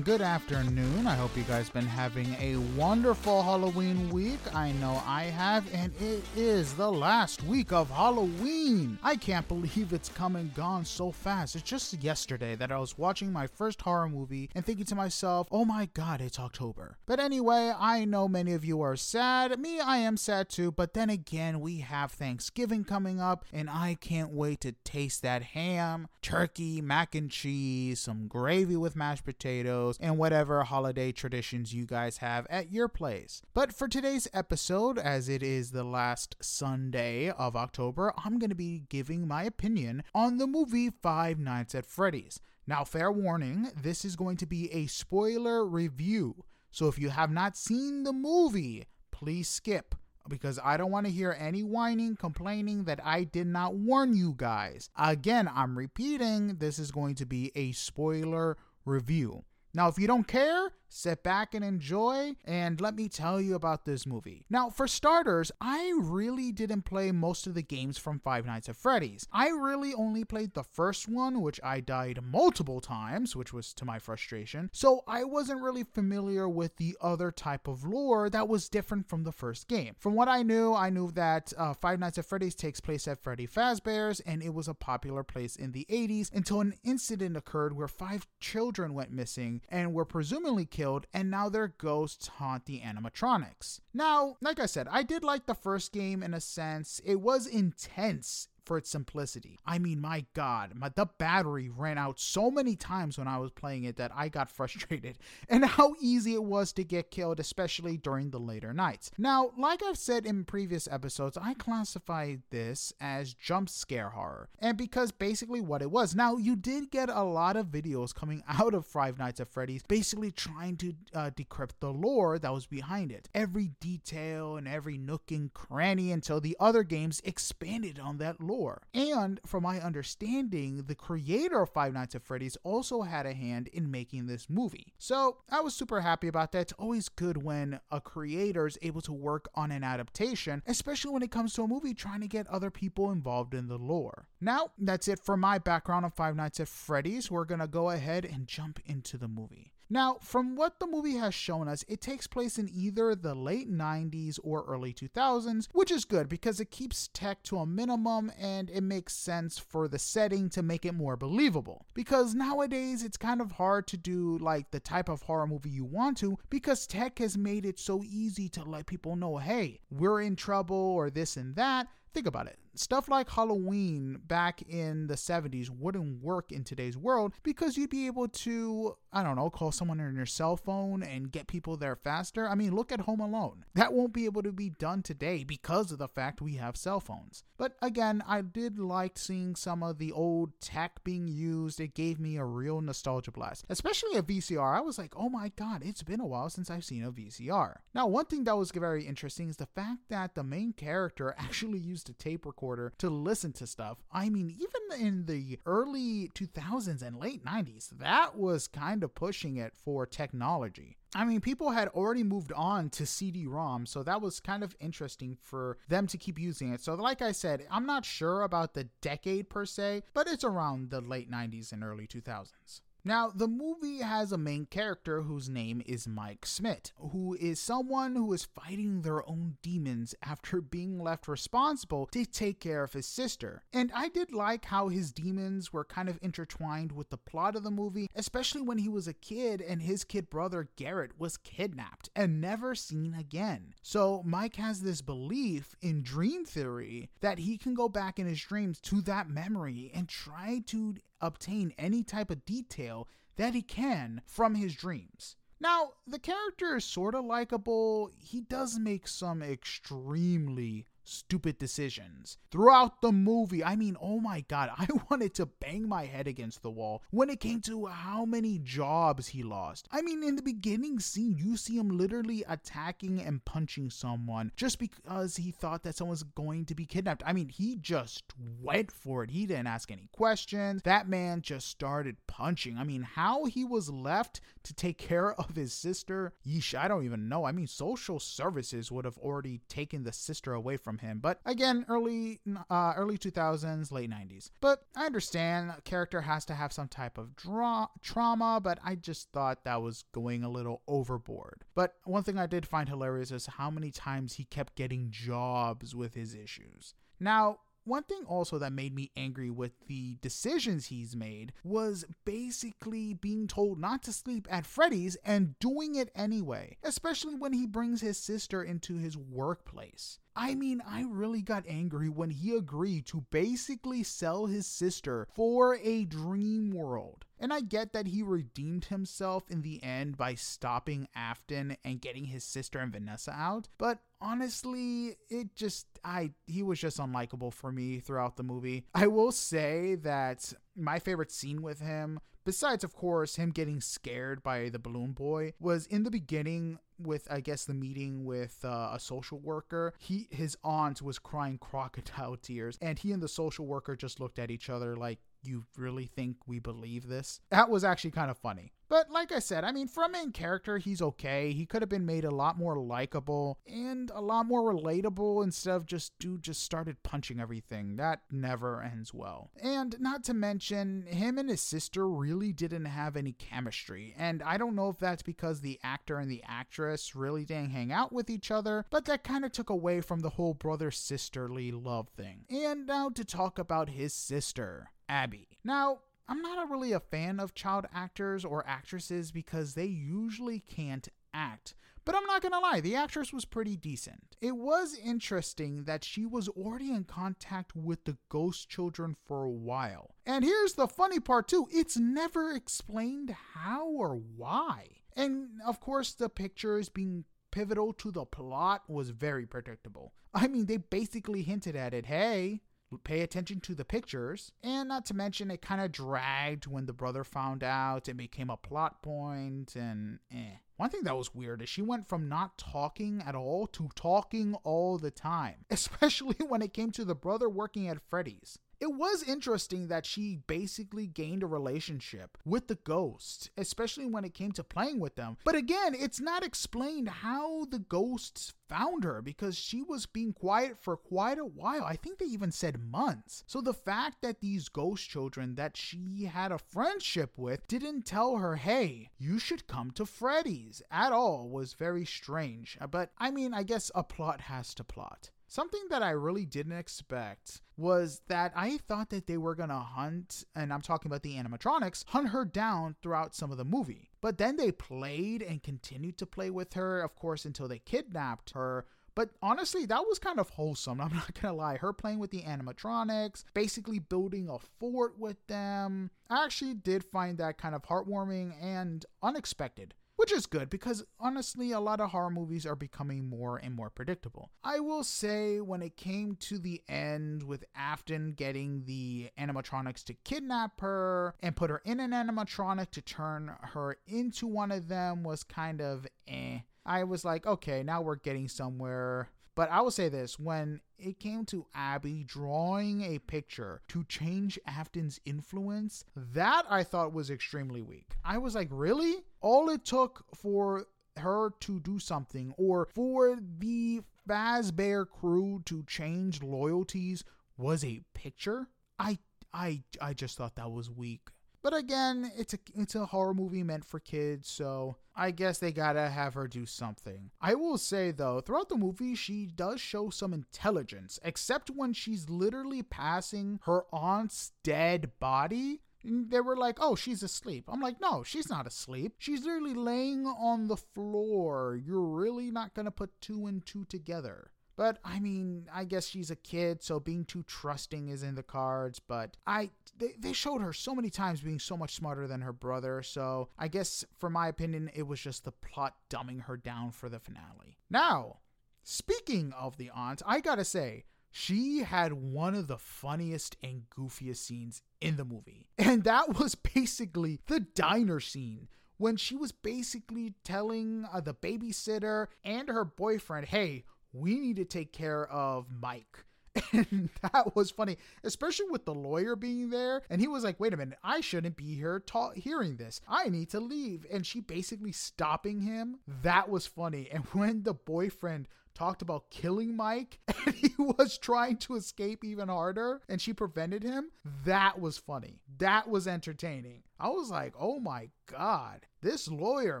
and 0.00 0.06
good 0.06 0.22
afternoon. 0.22 1.06
I 1.06 1.14
hope 1.14 1.36
you 1.36 1.42
guys 1.42 1.68
been 1.68 1.84
having 1.84 2.34
a 2.40 2.56
wonderful 2.74 3.42
Halloween 3.42 4.08
week. 4.08 4.38
I 4.54 4.72
know 4.72 5.02
I 5.04 5.24
have, 5.24 5.66
and 5.74 5.92
it 6.00 6.24
is 6.34 6.72
the 6.72 6.90
last 6.90 7.42
week 7.44 7.70
of 7.70 7.90
Halloween. 7.90 8.98
I 9.02 9.16
can't 9.16 9.46
believe 9.48 9.92
it's 9.92 10.08
come 10.08 10.36
and 10.36 10.54
gone 10.54 10.86
so 10.86 11.12
fast. 11.12 11.54
It's 11.54 11.64
just 11.64 12.02
yesterday 12.02 12.54
that 12.54 12.72
I 12.72 12.78
was 12.78 12.96
watching 12.96 13.30
my 13.30 13.46
first 13.46 13.82
horror 13.82 14.08
movie 14.08 14.48
and 14.54 14.64
thinking 14.64 14.86
to 14.86 14.94
myself, 14.94 15.48
oh 15.50 15.66
my 15.66 15.90
god, 15.92 16.22
it's 16.22 16.38
October. 16.38 16.96
But 17.04 17.20
anyway, 17.20 17.74
I 17.78 18.06
know 18.06 18.26
many 18.26 18.54
of 18.54 18.64
you 18.64 18.80
are 18.80 18.96
sad. 18.96 19.60
Me, 19.60 19.80
I 19.80 19.98
am 19.98 20.16
sad 20.16 20.48
too, 20.48 20.72
but 20.72 20.94
then 20.94 21.10
again, 21.10 21.60
we 21.60 21.80
have 21.80 22.12
Thanksgiving 22.12 22.84
coming 22.84 23.20
up, 23.20 23.44
and 23.52 23.68
I 23.68 23.98
can't 24.00 24.32
wait 24.32 24.62
to 24.62 24.72
taste 24.82 25.20
that 25.22 25.42
ham, 25.42 26.08
turkey, 26.22 26.80
mac 26.80 27.14
and 27.14 27.30
cheese, 27.30 28.00
some 28.00 28.28
gravy 28.28 28.78
with 28.78 28.96
mashed 28.96 29.26
potatoes, 29.26 29.89
and 29.98 30.18
whatever 30.18 30.62
holiday 30.64 31.12
traditions 31.12 31.74
you 31.74 31.86
guys 31.86 32.18
have 32.18 32.46
at 32.50 32.70
your 32.70 32.88
place. 32.88 33.42
But 33.54 33.72
for 33.72 33.88
today's 33.88 34.28
episode, 34.32 34.98
as 34.98 35.28
it 35.28 35.42
is 35.42 35.70
the 35.70 35.84
last 35.84 36.36
Sunday 36.40 37.30
of 37.30 37.56
October, 37.56 38.12
I'm 38.24 38.38
going 38.38 38.50
to 38.50 38.56
be 38.56 38.84
giving 38.88 39.26
my 39.26 39.44
opinion 39.44 40.02
on 40.14 40.38
the 40.38 40.46
movie 40.46 40.90
Five 40.90 41.38
Nights 41.38 41.74
at 41.74 41.86
Freddy's. 41.86 42.40
Now, 42.66 42.84
fair 42.84 43.10
warning, 43.10 43.72
this 43.82 44.04
is 44.04 44.14
going 44.14 44.36
to 44.36 44.46
be 44.46 44.72
a 44.72 44.86
spoiler 44.86 45.66
review. 45.66 46.44
So 46.70 46.86
if 46.86 46.98
you 46.98 47.08
have 47.08 47.30
not 47.30 47.56
seen 47.56 48.04
the 48.04 48.12
movie, 48.12 48.86
please 49.10 49.48
skip 49.48 49.94
because 50.28 50.58
I 50.62 50.76
don't 50.76 50.90
want 50.90 51.06
to 51.06 51.12
hear 51.12 51.36
any 51.38 51.62
whining, 51.62 52.16
complaining 52.16 52.84
that 52.84 53.00
I 53.04 53.24
did 53.24 53.46
not 53.46 53.74
warn 53.74 54.14
you 54.14 54.34
guys. 54.36 54.88
Again, 54.96 55.50
I'm 55.52 55.76
repeating, 55.76 56.56
this 56.58 56.78
is 56.78 56.90
going 56.90 57.16
to 57.16 57.26
be 57.26 57.50
a 57.54 57.72
spoiler 57.72 58.56
review. 58.84 59.44
Now, 59.72 59.88
if 59.88 59.98
you 59.98 60.06
don't 60.06 60.26
care, 60.26 60.72
sit 60.90 61.22
back 61.22 61.54
and 61.54 61.64
enjoy, 61.64 62.34
and 62.44 62.80
let 62.80 62.94
me 62.94 63.08
tell 63.08 63.40
you 63.40 63.54
about 63.54 63.84
this 63.84 64.06
movie. 64.06 64.44
Now, 64.50 64.68
for 64.68 64.86
starters, 64.86 65.52
I 65.60 65.94
really 65.98 66.52
didn't 66.52 66.82
play 66.82 67.12
most 67.12 67.46
of 67.46 67.54
the 67.54 67.62
games 67.62 67.96
from 67.96 68.18
Five 68.18 68.44
Nights 68.44 68.68
at 68.68 68.76
Freddy's. 68.76 69.26
I 69.32 69.48
really 69.48 69.94
only 69.94 70.24
played 70.24 70.54
the 70.54 70.64
first 70.64 71.08
one, 71.08 71.40
which 71.40 71.60
I 71.62 71.80
died 71.80 72.18
multiple 72.22 72.80
times, 72.80 73.34
which 73.34 73.52
was 73.52 73.72
to 73.74 73.84
my 73.84 73.98
frustration, 73.98 74.70
so 74.72 75.04
I 75.06 75.24
wasn't 75.24 75.62
really 75.62 75.84
familiar 75.84 76.48
with 76.48 76.76
the 76.76 76.96
other 77.00 77.30
type 77.30 77.68
of 77.68 77.84
lore 77.84 78.28
that 78.30 78.48
was 78.48 78.68
different 78.68 79.08
from 79.08 79.22
the 79.24 79.32
first 79.32 79.68
game. 79.68 79.94
From 79.98 80.14
what 80.14 80.28
I 80.28 80.42
knew, 80.42 80.74
I 80.74 80.90
knew 80.90 81.10
that 81.12 81.52
uh, 81.56 81.74
Five 81.74 82.00
Nights 82.00 82.18
at 82.18 82.26
Freddy's 82.26 82.54
takes 82.54 82.80
place 82.80 83.06
at 83.06 83.22
Freddy 83.22 83.46
Fazbear's, 83.46 84.20
and 84.20 84.42
it 84.42 84.52
was 84.52 84.68
a 84.68 84.74
popular 84.74 85.22
place 85.22 85.56
in 85.56 85.72
the 85.72 85.86
80s 85.88 86.32
until 86.32 86.60
an 86.60 86.74
incident 86.82 87.36
occurred 87.36 87.76
where 87.76 87.88
five 87.88 88.26
children 88.40 88.94
went 88.94 89.12
missing 89.12 89.60
and 89.68 89.92
were 89.92 90.04
presumably 90.04 90.66
killed 90.66 90.79
killed, 90.80 91.06
and 91.12 91.30
now 91.30 91.50
their 91.50 91.68
ghosts 91.68 92.26
haunt 92.26 92.64
the 92.64 92.80
animatronics. 92.80 93.80
Now, 93.92 94.36
like 94.40 94.58
I 94.58 94.64
said, 94.64 94.88
I 94.90 95.02
did 95.02 95.22
like 95.22 95.44
the 95.44 95.54
first 95.54 95.92
game 95.92 96.22
in 96.22 96.32
a 96.32 96.40
sense. 96.40 97.02
It 97.04 97.20
was 97.20 97.46
intense 97.46 98.48
for 98.70 98.78
its 98.78 98.88
simplicity. 98.88 99.58
I 99.66 99.80
mean, 99.80 100.00
my 100.00 100.24
God, 100.32 100.76
my, 100.76 100.90
the 100.90 101.06
battery 101.06 101.68
ran 101.68 101.98
out 101.98 102.20
so 102.20 102.52
many 102.52 102.76
times 102.76 103.18
when 103.18 103.26
I 103.26 103.36
was 103.38 103.50
playing 103.50 103.82
it 103.82 103.96
that 103.96 104.12
I 104.14 104.28
got 104.28 104.48
frustrated, 104.56 105.18
and 105.48 105.64
how 105.64 105.96
easy 106.00 106.34
it 106.34 106.44
was 106.44 106.72
to 106.74 106.84
get 106.84 107.10
killed, 107.10 107.40
especially 107.40 107.96
during 107.96 108.30
the 108.30 108.38
later 108.38 108.72
nights. 108.72 109.10
Now, 109.18 109.50
like 109.58 109.82
I've 109.82 109.98
said 109.98 110.24
in 110.24 110.44
previous 110.44 110.86
episodes, 110.86 111.36
I 111.36 111.54
classify 111.54 112.36
this 112.50 112.92
as 113.00 113.34
jump 113.34 113.68
scare 113.68 114.10
horror, 114.10 114.48
and 114.60 114.78
because 114.78 115.10
basically 115.10 115.60
what 115.60 115.82
it 115.82 115.90
was. 115.90 116.14
Now, 116.14 116.36
you 116.36 116.54
did 116.54 116.92
get 116.92 117.08
a 117.08 117.24
lot 117.24 117.56
of 117.56 117.72
videos 117.72 118.14
coming 118.14 118.44
out 118.48 118.72
of 118.72 118.86
Five 118.86 119.18
Nights 119.18 119.40
at 119.40 119.48
Freddy's 119.48 119.82
basically 119.82 120.30
trying 120.30 120.76
to 120.76 120.94
uh, 121.12 121.30
decrypt 121.30 121.80
the 121.80 121.92
lore 121.92 122.38
that 122.38 122.54
was 122.54 122.66
behind 122.66 123.10
it, 123.10 123.28
every 123.34 123.72
detail 123.80 124.56
and 124.56 124.68
every 124.68 124.96
nook 124.96 125.32
and 125.32 125.52
cranny 125.52 126.12
until 126.12 126.40
the 126.40 126.56
other 126.60 126.84
games 126.84 127.20
expanded 127.24 127.98
on 127.98 128.18
that 128.18 128.40
lore 128.40 128.59
And 128.94 129.40
from 129.46 129.62
my 129.62 129.80
understanding, 129.80 130.84
the 130.86 130.94
creator 130.94 131.62
of 131.62 131.70
Five 131.70 131.92
Nights 131.92 132.14
at 132.14 132.22
Freddy's 132.22 132.56
also 132.62 133.02
had 133.02 133.26
a 133.26 133.32
hand 133.32 133.68
in 133.68 133.90
making 133.90 134.26
this 134.26 134.48
movie. 134.50 134.92
So 134.98 135.38
I 135.50 135.60
was 135.60 135.74
super 135.74 136.00
happy 136.00 136.28
about 136.28 136.52
that. 136.52 136.60
It's 136.60 136.72
always 136.74 137.08
good 137.08 137.42
when 137.42 137.80
a 137.90 138.00
creator 138.00 138.66
is 138.66 138.78
able 138.82 139.00
to 139.02 139.12
work 139.12 139.48
on 139.54 139.70
an 139.70 139.84
adaptation, 139.84 140.62
especially 140.66 141.12
when 141.12 141.22
it 141.22 141.30
comes 141.30 141.54
to 141.54 141.62
a 141.62 141.68
movie 141.68 141.94
trying 141.94 142.20
to 142.20 142.28
get 142.28 142.46
other 142.48 142.70
people 142.70 143.10
involved 143.10 143.54
in 143.54 143.68
the 143.68 143.78
lore. 143.78 144.26
Now, 144.40 144.72
that's 144.78 145.08
it 145.08 145.20
for 145.24 145.36
my 145.36 145.58
background 145.58 146.04
on 146.04 146.10
Five 146.10 146.36
Nights 146.36 146.60
at 146.60 146.68
Freddy's. 146.68 147.30
We're 147.30 147.44
gonna 147.44 147.68
go 147.68 147.90
ahead 147.90 148.24
and 148.24 148.46
jump 148.46 148.80
into 148.84 149.16
the 149.16 149.28
movie. 149.28 149.72
Now, 149.92 150.18
from 150.20 150.54
what 150.54 150.78
the 150.78 150.86
movie 150.86 151.16
has 151.16 151.34
shown 151.34 151.66
us, 151.66 151.84
it 151.88 152.00
takes 152.00 152.28
place 152.28 152.58
in 152.58 152.70
either 152.72 153.16
the 153.16 153.34
late 153.34 153.68
90s 153.68 154.38
or 154.44 154.64
early 154.68 154.94
2000s, 154.94 155.66
which 155.72 155.90
is 155.90 156.04
good 156.04 156.28
because 156.28 156.60
it 156.60 156.70
keeps 156.70 157.08
tech 157.12 157.42
to 157.44 157.58
a 157.58 157.66
minimum 157.66 158.30
and 158.38 158.70
it 158.70 158.82
makes 158.82 159.14
sense 159.14 159.58
for 159.58 159.88
the 159.88 159.98
setting 159.98 160.48
to 160.50 160.62
make 160.62 160.84
it 160.84 160.94
more 160.94 161.16
believable. 161.16 161.86
Because 161.92 162.36
nowadays 162.36 163.02
it's 163.02 163.16
kind 163.16 163.40
of 163.40 163.50
hard 163.50 163.88
to 163.88 163.96
do 163.96 164.38
like 164.38 164.70
the 164.70 164.78
type 164.78 165.08
of 165.08 165.22
horror 165.22 165.48
movie 165.48 165.70
you 165.70 165.84
want 165.84 166.18
to 166.18 166.38
because 166.50 166.86
tech 166.86 167.18
has 167.18 167.36
made 167.36 167.66
it 167.66 167.80
so 167.80 168.04
easy 168.04 168.48
to 168.50 168.62
let 168.62 168.86
people 168.86 169.16
know, 169.16 169.38
hey, 169.38 169.80
we're 169.90 170.20
in 170.20 170.36
trouble 170.36 170.76
or 170.76 171.10
this 171.10 171.36
and 171.36 171.56
that. 171.56 171.88
Think 172.14 172.28
about 172.28 172.46
it 172.46 172.58
stuff 172.74 173.08
like 173.08 173.30
Halloween 173.30 174.20
back 174.26 174.62
in 174.62 175.06
the 175.06 175.14
70s 175.14 175.70
wouldn't 175.70 176.22
work 176.22 176.52
in 176.52 176.64
today's 176.64 176.96
world 176.96 177.32
because 177.42 177.76
you'd 177.76 177.90
be 177.90 178.06
able 178.06 178.28
to, 178.28 178.96
I 179.12 179.22
don't 179.22 179.36
know, 179.36 179.50
call 179.50 179.72
someone 179.72 180.00
on 180.00 180.14
your 180.14 180.26
cell 180.26 180.56
phone 180.56 181.02
and 181.02 181.32
get 181.32 181.46
people 181.46 181.76
there 181.76 181.96
faster. 181.96 182.48
I 182.48 182.54
mean, 182.54 182.74
look 182.74 182.92
at 182.92 183.00
Home 183.00 183.20
Alone. 183.20 183.64
That 183.74 183.92
won't 183.92 184.12
be 184.12 184.24
able 184.24 184.42
to 184.42 184.52
be 184.52 184.70
done 184.70 185.02
today 185.02 185.44
because 185.44 185.90
of 185.90 185.98
the 185.98 186.08
fact 186.08 186.40
we 186.40 186.54
have 186.54 186.76
cell 186.76 187.00
phones. 187.00 187.44
But 187.58 187.76
again, 187.82 188.22
I 188.26 188.40
did 188.40 188.78
like 188.78 189.18
seeing 189.18 189.54
some 189.54 189.82
of 189.82 189.98
the 189.98 190.12
old 190.12 190.58
tech 190.60 191.04
being 191.04 191.28
used. 191.28 191.80
It 191.80 191.94
gave 191.94 192.18
me 192.18 192.36
a 192.36 192.44
real 192.44 192.80
nostalgia 192.80 193.32
blast, 193.32 193.66
especially 193.68 194.16
a 194.16 194.22
VCR. 194.22 194.76
I 194.76 194.80
was 194.80 194.96
like, 194.96 195.12
oh 195.16 195.28
my 195.28 195.50
god, 195.56 195.82
it's 195.84 196.02
been 196.02 196.20
a 196.20 196.26
while 196.26 196.48
since 196.48 196.70
I've 196.70 196.84
seen 196.84 197.04
a 197.04 197.12
VCR. 197.12 197.76
Now, 197.94 198.06
one 198.06 198.26
thing 198.26 198.44
that 198.44 198.56
was 198.56 198.70
very 198.70 199.04
interesting 199.04 199.50
is 199.50 199.56
the 199.56 199.66
fact 199.66 200.08
that 200.08 200.34
the 200.34 200.42
main 200.42 200.72
character 200.72 201.34
actually 201.38 201.78
used 201.78 202.08
a 202.08 202.12
tape 202.14 202.46
recorder 202.46 202.59
recorder 202.60 202.92
to 202.98 203.08
listen 203.08 203.52
to 203.54 203.66
stuff. 203.66 203.98
I 204.12 204.28
mean, 204.28 204.50
even 204.50 205.06
in 205.06 205.26
the 205.26 205.58
early 205.64 206.30
2000s 206.34 207.02
and 207.02 207.18
late 207.18 207.44
90s, 207.44 207.88
that 207.98 208.36
was 208.36 208.68
kind 208.68 209.02
of 209.02 209.14
pushing 209.14 209.56
it 209.56 209.72
for 209.74 210.04
technology. 210.06 210.98
I 211.14 211.24
mean, 211.24 211.40
people 211.40 211.70
had 211.70 211.88
already 211.88 212.22
moved 212.22 212.52
on 212.52 212.90
to 212.90 213.06
CD 213.06 213.46
ROM, 213.46 213.86
so 213.86 214.02
that 214.02 214.20
was 214.20 214.38
kind 214.38 214.62
of 214.62 214.76
interesting 214.78 215.36
for 215.40 215.78
them 215.88 216.06
to 216.08 216.18
keep 216.18 216.38
using 216.38 216.72
it. 216.72 216.82
So, 216.82 216.94
like 216.94 217.22
I 217.22 217.32
said, 217.32 217.66
I'm 217.70 217.86
not 217.86 218.04
sure 218.04 218.42
about 218.42 218.74
the 218.74 218.84
decade 219.00 219.48
per 219.48 219.64
se, 219.64 220.02
but 220.14 220.28
it's 220.28 220.44
around 220.44 220.90
the 220.90 221.00
late 221.00 221.30
90s 221.30 221.72
and 221.72 221.82
early 221.82 222.06
2000s. 222.06 222.80
Now, 223.04 223.32
the 223.34 223.48
movie 223.48 223.98
has 223.98 224.30
a 224.30 224.38
main 224.38 224.66
character 224.66 225.22
whose 225.22 225.48
name 225.48 225.82
is 225.86 226.06
Mike 226.06 226.44
Schmidt, 226.44 226.92
who 226.98 227.34
is 227.40 227.58
someone 227.58 228.14
who 228.14 228.32
is 228.32 228.44
fighting 228.44 229.02
their 229.02 229.26
own 229.28 229.56
demons 229.62 230.14
after 230.22 230.60
being 230.60 230.98
left 230.98 231.26
responsible 231.26 232.06
to 232.12 232.26
take 232.26 232.60
care 232.60 232.84
of 232.84 232.92
his 232.92 233.06
sister. 233.06 233.62
And 233.72 233.90
I 233.94 234.08
did 234.08 234.32
like 234.32 234.66
how 234.66 234.88
his 234.88 235.12
demons 235.12 235.72
were 235.72 235.84
kind 235.84 236.08
of 236.08 236.18
intertwined 236.20 236.92
with 236.92 237.10
the 237.10 237.16
plot 237.16 237.56
of 237.56 237.62
the 237.62 237.70
movie, 237.70 238.08
especially 238.14 238.60
when 238.60 238.78
he 238.78 238.88
was 238.88 239.08
a 239.08 239.14
kid 239.14 239.62
and 239.62 239.80
his 239.80 240.04
kid 240.04 240.28
brother 240.28 240.68
Garrett 240.76 241.18
was 241.18 241.36
kidnapped 241.38 242.10
and 242.14 242.40
never 242.40 242.74
seen 242.74 243.14
again. 243.14 243.74
So, 243.82 244.22
Mike 244.26 244.56
has 244.56 244.82
this 244.82 245.00
belief 245.00 245.74
in 245.80 246.02
dream 246.02 246.44
theory 246.44 247.10
that 247.20 247.38
he 247.38 247.56
can 247.56 247.74
go 247.74 247.88
back 247.88 248.18
in 248.18 248.26
his 248.26 248.40
dreams 248.40 248.80
to 248.80 249.00
that 249.02 249.30
memory 249.30 249.90
and 249.94 250.08
try 250.08 250.62
to 250.66 250.96
obtain 251.20 251.74
any 251.78 252.02
type 252.02 252.30
of 252.30 252.44
detail 252.44 253.08
that 253.36 253.54
he 253.54 253.62
can 253.62 254.22
from 254.26 254.54
his 254.54 254.74
dreams. 254.74 255.36
Now, 255.60 255.92
the 256.06 256.18
character 256.18 256.76
is 256.76 256.84
sort 256.84 257.14
of 257.14 257.24
likable. 257.24 258.10
He 258.16 258.40
does 258.40 258.78
make 258.78 259.06
some 259.06 259.42
extremely 259.42 260.86
stupid 261.10 261.58
decisions. 261.58 262.38
Throughout 262.50 263.02
the 263.02 263.12
movie, 263.12 263.64
I 263.64 263.76
mean, 263.76 263.96
oh 264.00 264.20
my 264.20 264.40
god, 264.48 264.70
I 264.78 264.86
wanted 265.10 265.34
to 265.34 265.46
bang 265.46 265.88
my 265.88 266.06
head 266.06 266.26
against 266.26 266.62
the 266.62 266.70
wall 266.70 267.02
when 267.10 267.30
it 267.30 267.40
came 267.40 267.60
to 267.62 267.86
how 267.86 268.24
many 268.24 268.58
jobs 268.58 269.28
he 269.28 269.42
lost. 269.42 269.88
I 269.90 270.02
mean, 270.02 270.22
in 270.22 270.36
the 270.36 270.42
beginning 270.42 271.00
scene, 271.00 271.36
you 271.36 271.56
see 271.56 271.76
him 271.76 271.88
literally 271.88 272.44
attacking 272.48 273.20
and 273.20 273.44
punching 273.44 273.90
someone 273.90 274.52
just 274.56 274.78
because 274.78 275.36
he 275.36 275.50
thought 275.50 275.82
that 275.82 275.96
someone's 275.96 276.22
going 276.22 276.64
to 276.66 276.74
be 276.74 276.86
kidnapped. 276.86 277.22
I 277.26 277.32
mean, 277.32 277.48
he 277.48 277.76
just 277.76 278.24
went 278.62 278.92
for 278.92 279.24
it. 279.24 279.30
He 279.30 279.46
didn't 279.46 279.66
ask 279.66 279.90
any 279.90 280.08
questions. 280.12 280.82
That 280.82 281.08
man 281.08 281.42
just 281.42 281.68
started 281.68 282.16
punching. 282.26 282.78
I 282.78 282.84
mean, 282.84 283.02
how 283.02 283.44
he 283.46 283.64
was 283.64 283.90
left 283.90 284.40
to 284.62 284.74
take 284.74 284.98
care 284.98 285.32
of 285.40 285.56
his 285.56 285.72
sister, 285.72 286.32
yeesh, 286.46 286.78
I 286.78 286.88
don't 286.88 287.04
even 287.04 287.28
know. 287.28 287.44
I 287.44 287.52
mean, 287.52 287.66
social 287.66 288.20
services 288.20 288.90
would 288.90 289.04
have 289.04 289.18
already 289.18 289.60
taken 289.68 290.04
the 290.04 290.12
sister 290.12 290.52
away 290.52 290.76
from 290.76 290.98
him. 291.00 291.18
But 291.20 291.40
again, 291.44 291.84
early 291.88 292.40
uh, 292.70 292.94
early 292.96 293.18
2000s, 293.18 293.92
late 293.92 294.10
90s. 294.10 294.50
But 294.60 294.82
I 294.96 295.06
understand 295.06 295.72
character 295.84 296.20
has 296.20 296.44
to 296.46 296.54
have 296.54 296.72
some 296.72 296.88
type 296.88 297.18
of 297.18 297.36
draw 297.36 297.88
trauma, 298.02 298.60
but 298.62 298.78
I 298.84 298.94
just 298.94 299.30
thought 299.32 299.64
that 299.64 299.82
was 299.82 300.04
going 300.12 300.44
a 300.44 300.48
little 300.50 300.82
overboard. 300.86 301.64
But 301.74 301.94
one 302.04 302.22
thing 302.22 302.38
I 302.38 302.46
did 302.46 302.66
find 302.66 302.88
hilarious 302.88 303.30
is 303.30 303.46
how 303.46 303.70
many 303.70 303.90
times 303.90 304.34
he 304.34 304.44
kept 304.44 304.76
getting 304.76 305.10
jobs 305.10 305.94
with 305.94 306.14
his 306.14 306.34
issues. 306.34 306.94
Now, 307.18 307.58
one 307.84 308.02
thing 308.02 308.24
also 308.26 308.58
that 308.58 308.72
made 308.72 308.94
me 308.94 309.10
angry 309.16 309.50
with 309.50 309.72
the 309.86 310.16
decisions 310.20 310.86
he's 310.86 311.16
made 311.16 311.52
was 311.64 312.04
basically 312.24 313.14
being 313.14 313.46
told 313.46 313.78
not 313.78 314.02
to 314.04 314.12
sleep 314.12 314.46
at 314.50 314.66
Freddy's 314.66 315.16
and 315.24 315.58
doing 315.58 315.94
it 315.94 316.10
anyway, 316.14 316.76
especially 316.82 317.34
when 317.34 317.52
he 317.52 317.66
brings 317.66 318.00
his 318.00 318.18
sister 318.18 318.62
into 318.62 318.96
his 318.96 319.16
workplace. 319.16 320.18
I 320.42 320.54
mean, 320.54 320.80
I 320.88 321.04
really 321.06 321.42
got 321.42 321.66
angry 321.68 322.08
when 322.08 322.30
he 322.30 322.56
agreed 322.56 323.04
to 323.08 323.26
basically 323.30 324.02
sell 324.02 324.46
his 324.46 324.66
sister 324.66 325.28
for 325.34 325.76
a 325.76 326.06
dream 326.06 326.70
world. 326.70 327.26
And 327.38 327.52
I 327.52 327.60
get 327.60 327.92
that 327.92 328.06
he 328.06 328.22
redeemed 328.22 328.86
himself 328.86 329.50
in 329.50 329.60
the 329.60 329.82
end 329.82 330.16
by 330.16 330.36
stopping 330.36 331.08
Afton 331.14 331.76
and 331.84 332.00
getting 332.00 332.24
his 332.24 332.42
sister 332.42 332.78
and 332.78 332.90
Vanessa 332.90 333.32
out, 333.32 333.68
but 333.76 333.98
honestly, 334.18 335.16
it 335.28 335.54
just 335.54 335.86
I 336.02 336.30
he 336.46 336.62
was 336.62 336.80
just 336.80 336.96
unlikable 336.96 337.52
for 337.52 337.70
me 337.70 337.98
throughout 338.00 338.38
the 338.38 338.42
movie. 338.42 338.86
I 338.94 339.08
will 339.08 339.32
say 339.32 339.96
that 339.96 340.54
my 340.74 341.00
favorite 341.00 341.30
scene 341.30 341.60
with 341.60 341.80
him 341.80 342.18
besides 342.44 342.82
of 342.82 342.94
course 342.94 343.36
him 343.36 343.50
getting 343.50 343.80
scared 343.80 344.42
by 344.42 344.68
the 344.70 344.78
balloon 344.78 345.12
boy 345.12 345.52
was 345.60 345.86
in 345.86 346.04
the 346.04 346.10
beginning 346.10 346.78
with 347.02 347.26
I 347.30 347.40
guess 347.40 347.64
the 347.64 347.74
meeting 347.74 348.24
with 348.24 348.58
uh, 348.64 348.90
a 348.92 349.00
social 349.00 349.38
worker, 349.38 349.94
he 349.98 350.28
his 350.30 350.56
aunt 350.62 351.02
was 351.02 351.18
crying 351.18 351.58
crocodile 351.58 352.36
tears, 352.42 352.78
and 352.80 352.98
he 352.98 353.12
and 353.12 353.22
the 353.22 353.28
social 353.28 353.66
worker 353.66 353.96
just 353.96 354.20
looked 354.20 354.38
at 354.38 354.50
each 354.50 354.68
other 354.68 354.96
like, 354.96 355.18
"You 355.42 355.64
really 355.76 356.06
think 356.06 356.36
we 356.46 356.58
believe 356.58 357.06
this?" 357.06 357.40
That 357.50 357.70
was 357.70 357.84
actually 357.84 358.12
kind 358.12 358.30
of 358.30 358.38
funny. 358.38 358.72
But 358.90 359.08
like 359.08 359.30
I 359.30 359.38
said, 359.38 359.62
I 359.62 359.70
mean, 359.70 359.86
for 359.86 360.02
a 360.02 360.08
main 360.08 360.32
character, 360.32 360.78
he's 360.78 361.00
okay. 361.00 361.52
He 361.52 361.64
could 361.64 361.80
have 361.80 361.88
been 361.88 362.04
made 362.04 362.24
a 362.24 362.30
lot 362.32 362.58
more 362.58 362.76
likable 362.76 363.60
and 363.64 364.10
a 364.12 364.20
lot 364.20 364.46
more 364.46 364.74
relatable 364.74 365.44
instead 365.44 365.76
of 365.76 365.86
just 365.86 366.18
dude 366.18 366.42
just 366.42 366.64
started 366.64 367.04
punching 367.04 367.38
everything. 367.38 367.94
That 367.96 368.22
never 368.32 368.82
ends 368.82 369.14
well. 369.14 369.52
And 369.62 369.94
not 370.00 370.24
to 370.24 370.34
mention, 370.34 371.06
him 371.06 371.38
and 371.38 371.48
his 371.48 371.60
sister 371.62 372.08
really 372.08 372.52
didn't 372.52 372.86
have 372.86 373.16
any 373.16 373.30
chemistry. 373.30 374.12
And 374.18 374.42
I 374.42 374.58
don't 374.58 374.74
know 374.74 374.88
if 374.88 374.98
that's 374.98 375.22
because 375.22 375.60
the 375.60 375.78
actor 375.84 376.18
and 376.18 376.28
the 376.28 376.42
actress 376.44 377.14
really 377.14 377.44
didn't 377.44 377.70
hang 377.70 377.92
out 377.92 378.12
with 378.12 378.28
each 378.28 378.50
other, 378.50 378.86
but 378.90 379.04
that 379.04 379.22
kind 379.22 379.44
of 379.44 379.52
took 379.52 379.70
away 379.70 380.00
from 380.00 380.18
the 380.18 380.30
whole 380.30 380.54
brother 380.54 380.90
sisterly 380.90 381.70
love 381.70 382.08
thing. 382.08 382.44
And 382.50 382.88
now 382.88 383.08
to 383.10 383.24
talk 383.24 383.56
about 383.56 383.90
his 383.90 384.12
sister. 384.12 384.90
Abby. 385.10 385.48
Now, 385.64 385.98
I'm 386.28 386.40
not 386.40 386.70
really 386.70 386.92
a 386.92 387.00
fan 387.00 387.40
of 387.40 387.54
child 387.54 387.86
actors 387.92 388.44
or 388.44 388.64
actresses 388.66 389.32
because 389.32 389.74
they 389.74 389.86
usually 389.86 390.60
can't 390.60 391.08
act. 391.34 391.74
But 392.04 392.14
I'm 392.14 392.24
not 392.24 392.42
gonna 392.42 392.60
lie, 392.60 392.80
the 392.80 392.94
actress 392.94 393.32
was 393.32 393.44
pretty 393.44 393.76
decent. 393.76 394.36
It 394.40 394.56
was 394.56 394.96
interesting 394.96 395.84
that 395.84 396.04
she 396.04 396.24
was 396.24 396.48
already 396.48 396.92
in 396.92 397.04
contact 397.04 397.74
with 397.74 398.04
the 398.04 398.16
ghost 398.28 398.70
children 398.70 399.16
for 399.26 399.44
a 399.44 399.50
while. 399.50 400.14
And 400.24 400.44
here's 400.44 400.74
the 400.74 400.88
funny 400.88 401.20
part 401.20 401.48
too 401.48 401.68
it's 401.70 401.98
never 401.98 402.52
explained 402.52 403.36
how 403.54 403.86
or 403.86 404.14
why. 404.14 404.86
And 405.14 405.60
of 405.66 405.80
course, 405.80 406.12
the 406.12 406.28
pictures 406.28 406.88
being 406.88 407.24
pivotal 407.50 407.92
to 407.94 408.12
the 408.12 408.24
plot 408.24 408.84
was 408.88 409.10
very 409.10 409.44
predictable. 409.44 410.14
I 410.32 410.46
mean, 410.46 410.66
they 410.66 410.76
basically 410.76 411.42
hinted 411.42 411.74
at 411.74 411.92
it 411.92 412.06
hey, 412.06 412.62
pay 412.98 413.20
attention 413.20 413.60
to 413.60 413.74
the 413.74 413.84
pictures. 413.84 414.52
And 414.62 414.88
not 414.88 415.06
to 415.06 415.14
mention, 415.14 415.50
it 415.50 415.62
kind 415.62 415.80
of 415.80 415.92
dragged 415.92 416.66
when 416.66 416.86
the 416.86 416.92
brother 416.92 417.24
found 417.24 417.62
out. 417.62 418.08
It 418.08 418.16
became 418.16 418.50
a 418.50 418.56
plot 418.56 419.02
point, 419.02 419.76
and 419.76 420.18
eh. 420.32 420.56
One 420.76 420.90
thing 420.90 421.02
that 421.02 421.16
was 421.16 421.34
weird 421.34 421.60
is 421.60 421.68
she 421.68 421.82
went 421.82 422.08
from 422.08 422.28
not 422.28 422.56
talking 422.56 423.22
at 423.26 423.34
all 423.34 423.66
to 423.68 423.90
talking 423.94 424.54
all 424.64 424.96
the 424.98 425.10
time, 425.10 425.56
especially 425.70 426.36
when 426.46 426.62
it 426.62 426.72
came 426.72 426.90
to 426.92 427.04
the 427.04 427.14
brother 427.14 427.48
working 427.48 427.88
at 427.88 428.00
Freddy's 428.08 428.58
it 428.80 428.94
was 428.94 429.22
interesting 429.22 429.88
that 429.88 430.06
she 430.06 430.36
basically 430.46 431.06
gained 431.06 431.42
a 431.42 431.46
relationship 431.46 432.38
with 432.46 432.66
the 432.66 432.76
ghosts, 432.76 433.50
especially 433.58 434.06
when 434.06 434.24
it 434.24 434.32
came 434.32 434.52
to 434.52 434.64
playing 434.64 435.00
with 435.00 435.16
them. 435.16 435.36
But 435.44 435.54
again, 435.54 435.94
it's 435.94 436.20
not 436.20 436.42
explained 436.42 437.08
how 437.08 437.66
the 437.66 437.78
ghosts 437.78 438.54
found 438.70 439.04
her 439.04 439.20
because 439.20 439.58
she 439.58 439.82
was 439.82 440.06
being 440.06 440.32
quiet 440.32 440.78
for 440.80 440.96
quite 440.96 441.38
a 441.38 441.44
while. 441.44 441.84
I 441.84 441.96
think 441.96 442.18
they 442.18 442.26
even 442.26 442.52
said 442.52 442.82
months. 442.82 443.44
So 443.46 443.60
the 443.60 443.74
fact 443.74 444.22
that 444.22 444.40
these 444.40 444.68
ghost 444.68 445.10
children 445.10 445.56
that 445.56 445.76
she 445.76 446.24
had 446.24 446.50
a 446.50 446.58
friendship 446.58 447.36
with 447.36 447.66
didn't 447.68 448.06
tell 448.06 448.36
her, 448.36 448.56
hey, 448.56 449.10
you 449.18 449.38
should 449.38 449.66
come 449.66 449.90
to 449.92 450.06
Freddy's 450.06 450.82
at 450.90 451.12
all 451.12 451.48
was 451.50 451.74
very 451.74 452.06
strange. 452.06 452.78
But 452.90 453.12
I 453.18 453.30
mean, 453.30 453.52
I 453.52 453.62
guess 453.62 453.90
a 453.94 454.02
plot 454.02 454.42
has 454.42 454.72
to 454.74 454.84
plot. 454.84 455.30
Something 455.50 455.80
that 455.90 456.00
I 456.00 456.10
really 456.10 456.46
didn't 456.46 456.78
expect 456.78 457.60
was 457.76 458.20
that 458.28 458.52
I 458.54 458.78
thought 458.86 459.10
that 459.10 459.26
they 459.26 459.36
were 459.36 459.56
gonna 459.56 459.80
hunt, 459.80 460.44
and 460.54 460.72
I'm 460.72 460.80
talking 460.80 461.10
about 461.10 461.24
the 461.24 461.34
animatronics, 461.34 462.04
hunt 462.06 462.28
her 462.28 462.44
down 462.44 462.94
throughout 463.02 463.34
some 463.34 463.50
of 463.50 463.58
the 463.58 463.64
movie. 463.64 464.10
But 464.20 464.38
then 464.38 464.54
they 464.54 464.70
played 464.70 465.42
and 465.42 465.60
continued 465.60 466.18
to 466.18 466.26
play 466.26 466.50
with 466.50 466.74
her, 466.74 467.02
of 467.02 467.16
course, 467.16 467.44
until 467.44 467.66
they 467.66 467.80
kidnapped 467.80 468.50
her. 468.50 468.86
But 469.16 469.30
honestly, 469.42 469.86
that 469.86 470.06
was 470.06 470.20
kind 470.20 470.38
of 470.38 470.50
wholesome. 470.50 471.00
I'm 471.00 471.12
not 471.12 471.34
gonna 471.34 471.56
lie. 471.56 471.78
Her 471.78 471.92
playing 471.92 472.20
with 472.20 472.30
the 472.30 472.42
animatronics, 472.42 473.42
basically 473.52 473.98
building 473.98 474.48
a 474.48 474.60
fort 474.78 475.18
with 475.18 475.44
them. 475.48 476.12
I 476.28 476.44
actually 476.44 476.74
did 476.74 477.02
find 477.02 477.38
that 477.38 477.58
kind 477.58 477.74
of 477.74 477.82
heartwarming 477.82 478.54
and 478.62 479.04
unexpected 479.20 479.94
which 480.20 480.32
is 480.32 480.44
good 480.44 480.68
because 480.68 481.02
honestly, 481.18 481.72
a 481.72 481.80
lot 481.80 481.98
of 481.98 482.10
horror 482.10 482.28
movies 482.28 482.66
are 482.66 482.76
becoming 482.76 483.26
more 483.26 483.56
and 483.56 483.74
more 483.74 483.88
predictable. 483.88 484.50
I 484.62 484.78
will 484.78 485.02
say, 485.02 485.62
when 485.62 485.80
it 485.80 485.96
came 485.96 486.36
to 486.40 486.58
the 486.58 486.82
end 486.90 487.42
with 487.42 487.64
Afton 487.74 488.34
getting 488.34 488.84
the 488.84 489.30
animatronics 489.38 490.04
to 490.04 490.12
kidnap 490.12 490.82
her 490.82 491.34
and 491.40 491.56
put 491.56 491.70
her 491.70 491.80
in 491.86 492.00
an 492.00 492.10
animatronic 492.10 492.90
to 492.90 493.00
turn 493.00 493.50
her 493.62 493.96
into 494.06 494.46
one 494.46 494.70
of 494.70 494.88
them, 494.88 495.22
was 495.22 495.42
kind 495.42 495.80
of 495.80 496.06
eh. 496.28 496.58
I 496.84 497.04
was 497.04 497.24
like, 497.24 497.46
okay, 497.46 497.82
now 497.82 498.02
we're 498.02 498.16
getting 498.16 498.48
somewhere. 498.48 499.30
But 499.54 499.70
I 499.70 499.80
will 499.80 499.90
say 499.90 500.10
this 500.10 500.38
when 500.38 500.80
it 500.98 501.18
came 501.18 501.46
to 501.46 501.66
Abby 501.74 502.24
drawing 502.24 503.02
a 503.02 503.18
picture 503.20 503.80
to 503.88 504.04
change 504.04 504.58
Afton's 504.66 505.18
influence, 505.24 506.04
that 506.14 506.66
I 506.68 506.84
thought 506.84 507.14
was 507.14 507.30
extremely 507.30 507.80
weak. 507.80 508.12
I 508.22 508.36
was 508.36 508.54
like, 508.54 508.68
really? 508.70 509.16
All 509.40 509.70
it 509.70 509.84
took 509.84 510.24
for 510.34 510.86
her 511.16 511.50
to 511.60 511.80
do 511.80 511.98
something 511.98 512.54
or 512.56 512.88
for 512.94 513.38
the 513.58 514.02
Fazbear 514.28 515.06
crew 515.08 515.62
to 515.66 515.82
change 515.84 516.42
loyalties 516.42 517.24
was 517.56 517.84
a 517.84 518.00
picture? 518.14 518.68
I 518.98 519.18
I 519.52 519.82
I 520.00 520.14
just 520.14 520.36
thought 520.36 520.56
that 520.56 520.70
was 520.70 520.90
weak. 520.90 521.28
But 521.62 521.76
again, 521.76 522.32
it's 522.36 522.54
a 522.54 522.58
it's 522.74 522.94
a 522.94 523.06
horror 523.06 523.34
movie 523.34 523.62
meant 523.62 523.84
for 523.84 524.00
kids, 524.00 524.48
so 524.48 524.96
I 525.14 525.30
guess 525.30 525.58
they 525.58 525.72
gotta 525.72 526.08
have 526.08 526.32
her 526.34 526.48
do 526.48 526.64
something. 526.64 527.30
I 527.40 527.54
will 527.54 527.76
say 527.76 528.12
though, 528.12 528.40
throughout 528.40 528.70
the 528.70 528.76
movie, 528.76 529.14
she 529.14 529.46
does 529.46 529.80
show 529.80 530.08
some 530.08 530.32
intelligence, 530.32 531.18
except 531.22 531.68
when 531.68 531.92
she's 531.92 532.30
literally 532.30 532.82
passing 532.82 533.60
her 533.64 533.82
aunt's 533.92 534.52
dead 534.62 535.10
body. 535.20 535.80
They 536.04 536.40
were 536.40 536.56
like, 536.56 536.78
oh, 536.80 536.94
she's 536.94 537.22
asleep. 537.22 537.64
I'm 537.68 537.80
like, 537.80 538.00
no, 538.00 538.22
she's 538.22 538.48
not 538.48 538.66
asleep. 538.66 539.14
She's 539.18 539.44
literally 539.44 539.74
laying 539.74 540.26
on 540.26 540.68
the 540.68 540.76
floor. 540.76 541.78
You're 541.84 542.00
really 542.00 542.50
not 542.50 542.74
gonna 542.74 542.90
put 542.90 543.20
two 543.20 543.46
and 543.46 543.64
two 543.64 543.84
together. 543.84 544.50
But 544.76 544.98
I 545.04 545.20
mean, 545.20 545.68
I 545.70 545.84
guess 545.84 546.06
she's 546.06 546.30
a 546.30 546.36
kid, 546.36 546.82
so 546.82 546.98
being 546.98 547.26
too 547.26 547.42
trusting 547.42 548.08
is 548.08 548.22
in 548.22 548.34
the 548.34 548.42
cards. 548.42 548.98
But 548.98 549.36
I, 549.46 549.72
they, 549.98 550.14
they 550.18 550.32
showed 550.32 550.62
her 550.62 550.72
so 550.72 550.94
many 550.94 551.10
times 551.10 551.42
being 551.42 551.58
so 551.58 551.76
much 551.76 551.94
smarter 551.94 552.26
than 552.26 552.40
her 552.40 552.54
brother. 552.54 553.02
So 553.02 553.50
I 553.58 553.68
guess, 553.68 554.06
for 554.18 554.30
my 554.30 554.48
opinion, 554.48 554.90
it 554.94 555.06
was 555.06 555.20
just 555.20 555.44
the 555.44 555.52
plot 555.52 555.96
dumbing 556.08 556.44
her 556.44 556.56
down 556.56 556.92
for 556.92 557.10
the 557.10 557.18
finale. 557.18 557.76
Now, 557.90 558.38
speaking 558.82 559.52
of 559.52 559.76
the 559.76 559.90
aunt, 559.90 560.22
I 560.24 560.40
gotta 560.40 560.64
say, 560.64 561.04
she 561.30 561.80
had 561.80 562.12
one 562.12 562.54
of 562.54 562.66
the 562.66 562.78
funniest 562.78 563.56
and 563.62 563.82
goofiest 563.90 564.38
scenes 564.38 564.82
in 565.00 565.16
the 565.16 565.24
movie. 565.24 565.68
And 565.78 566.04
that 566.04 566.38
was 566.38 566.54
basically 566.54 567.40
the 567.46 567.60
diner 567.60 568.20
scene 568.20 568.68
when 568.96 569.16
she 569.16 569.34
was 569.34 569.50
basically 569.50 570.34
telling 570.44 571.06
uh, 571.10 571.20
the 571.20 571.34
babysitter 571.34 572.26
and 572.44 572.68
her 572.68 572.84
boyfriend, 572.84 573.46
hey, 573.46 573.84
we 574.12 574.38
need 574.38 574.56
to 574.56 574.64
take 574.64 574.92
care 574.92 575.26
of 575.26 575.66
Mike. 575.70 576.24
And 576.72 577.08
that 577.22 577.54
was 577.54 577.70
funny, 577.70 577.96
especially 578.24 578.66
with 578.70 578.84
the 578.84 578.94
lawyer 578.94 579.36
being 579.36 579.70
there. 579.70 580.02
And 580.10 580.20
he 580.20 580.28
was 580.28 580.44
like, 580.44 580.60
wait 580.60 580.74
a 580.74 580.76
minute, 580.76 580.98
I 581.02 581.20
shouldn't 581.20 581.56
be 581.56 581.74
here 581.74 582.00
ta- 582.00 582.32
hearing 582.32 582.76
this. 582.76 583.00
I 583.08 583.28
need 583.28 583.50
to 583.50 583.60
leave. 583.60 584.04
And 584.12 584.26
she 584.26 584.40
basically 584.40 584.92
stopping 584.92 585.60
him. 585.60 585.98
That 586.22 586.48
was 586.48 586.66
funny. 586.66 587.08
And 587.10 587.24
when 587.32 587.62
the 587.62 587.74
boyfriend 587.74 588.48
talked 588.74 589.02
about 589.02 589.30
killing 589.30 589.76
Mike 589.76 590.18
and 590.46 590.54
he 590.54 590.72
was 590.78 591.18
trying 591.18 591.56
to 591.58 591.74
escape 591.76 592.24
even 592.24 592.48
harder 592.48 593.00
and 593.08 593.20
she 593.20 593.32
prevented 593.32 593.82
him, 593.82 594.10
that 594.44 594.80
was 594.80 594.98
funny. 594.98 595.40
That 595.58 595.88
was 595.88 596.06
entertaining. 596.06 596.82
I 596.98 597.08
was 597.08 597.30
like, 597.30 597.54
oh 597.58 597.78
my 597.80 598.10
God, 598.26 598.86
this 599.00 599.28
lawyer 599.28 599.80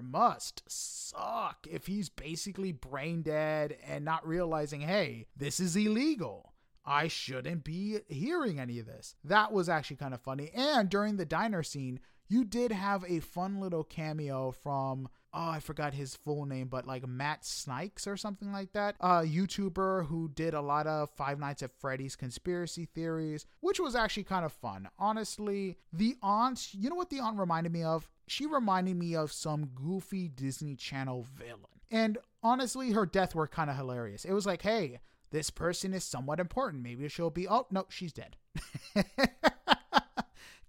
must 0.00 0.62
suck 0.66 1.66
if 1.70 1.86
he's 1.86 2.08
basically 2.08 2.72
brain 2.72 3.22
dead 3.22 3.76
and 3.86 4.04
not 4.04 4.26
realizing, 4.26 4.80
hey, 4.80 5.26
this 5.36 5.60
is 5.60 5.76
illegal. 5.76 6.54
I 6.84 7.08
shouldn't 7.08 7.62
be 7.62 7.98
hearing 8.08 8.58
any 8.58 8.78
of 8.78 8.86
this. 8.86 9.14
That 9.22 9.52
was 9.52 9.68
actually 9.68 9.96
kind 9.96 10.14
of 10.14 10.22
funny. 10.22 10.50
And 10.54 10.88
during 10.88 11.16
the 11.16 11.26
diner 11.26 11.62
scene, 11.62 12.00
you 12.30 12.44
did 12.44 12.72
have 12.72 13.04
a 13.06 13.20
fun 13.20 13.60
little 13.60 13.84
cameo 13.84 14.52
from 14.52 15.08
oh, 15.32 15.50
I 15.50 15.60
forgot 15.60 15.94
his 15.94 16.16
full 16.16 16.44
name, 16.44 16.68
but 16.68 16.86
like 16.86 17.06
Matt 17.06 17.42
Snikes 17.42 18.06
or 18.06 18.16
something 18.16 18.52
like 18.52 18.72
that. 18.72 18.96
A 19.00 19.22
YouTuber 19.22 20.06
who 20.06 20.28
did 20.28 20.54
a 20.54 20.60
lot 20.60 20.86
of 20.86 21.10
Five 21.10 21.38
Nights 21.38 21.62
at 21.62 21.70
Freddy's 21.78 22.16
conspiracy 22.16 22.86
theories, 22.86 23.46
which 23.60 23.78
was 23.78 23.94
actually 23.94 24.24
kind 24.24 24.44
of 24.44 24.52
fun. 24.52 24.88
Honestly, 24.98 25.76
the 25.92 26.16
aunt, 26.22 26.74
you 26.74 26.90
know 26.90 26.96
what 26.96 27.10
the 27.10 27.20
aunt 27.20 27.38
reminded 27.38 27.72
me 27.72 27.84
of? 27.84 28.08
She 28.26 28.46
reminded 28.46 28.96
me 28.96 29.14
of 29.14 29.32
some 29.32 29.66
goofy 29.74 30.28
Disney 30.28 30.74
Channel 30.74 31.26
villain. 31.34 31.80
And 31.90 32.18
honestly, 32.42 32.92
her 32.92 33.06
death 33.06 33.34
were 33.34 33.48
kind 33.48 33.70
of 33.70 33.76
hilarious. 33.76 34.24
It 34.24 34.32
was 34.32 34.46
like, 34.46 34.62
hey, 34.62 35.00
this 35.30 35.50
person 35.50 35.94
is 35.94 36.04
somewhat 36.04 36.40
important. 36.40 36.82
Maybe 36.82 37.08
she'll 37.08 37.30
be, 37.30 37.48
oh, 37.48 37.66
no, 37.70 37.86
she's 37.88 38.12
dead. 38.12 38.36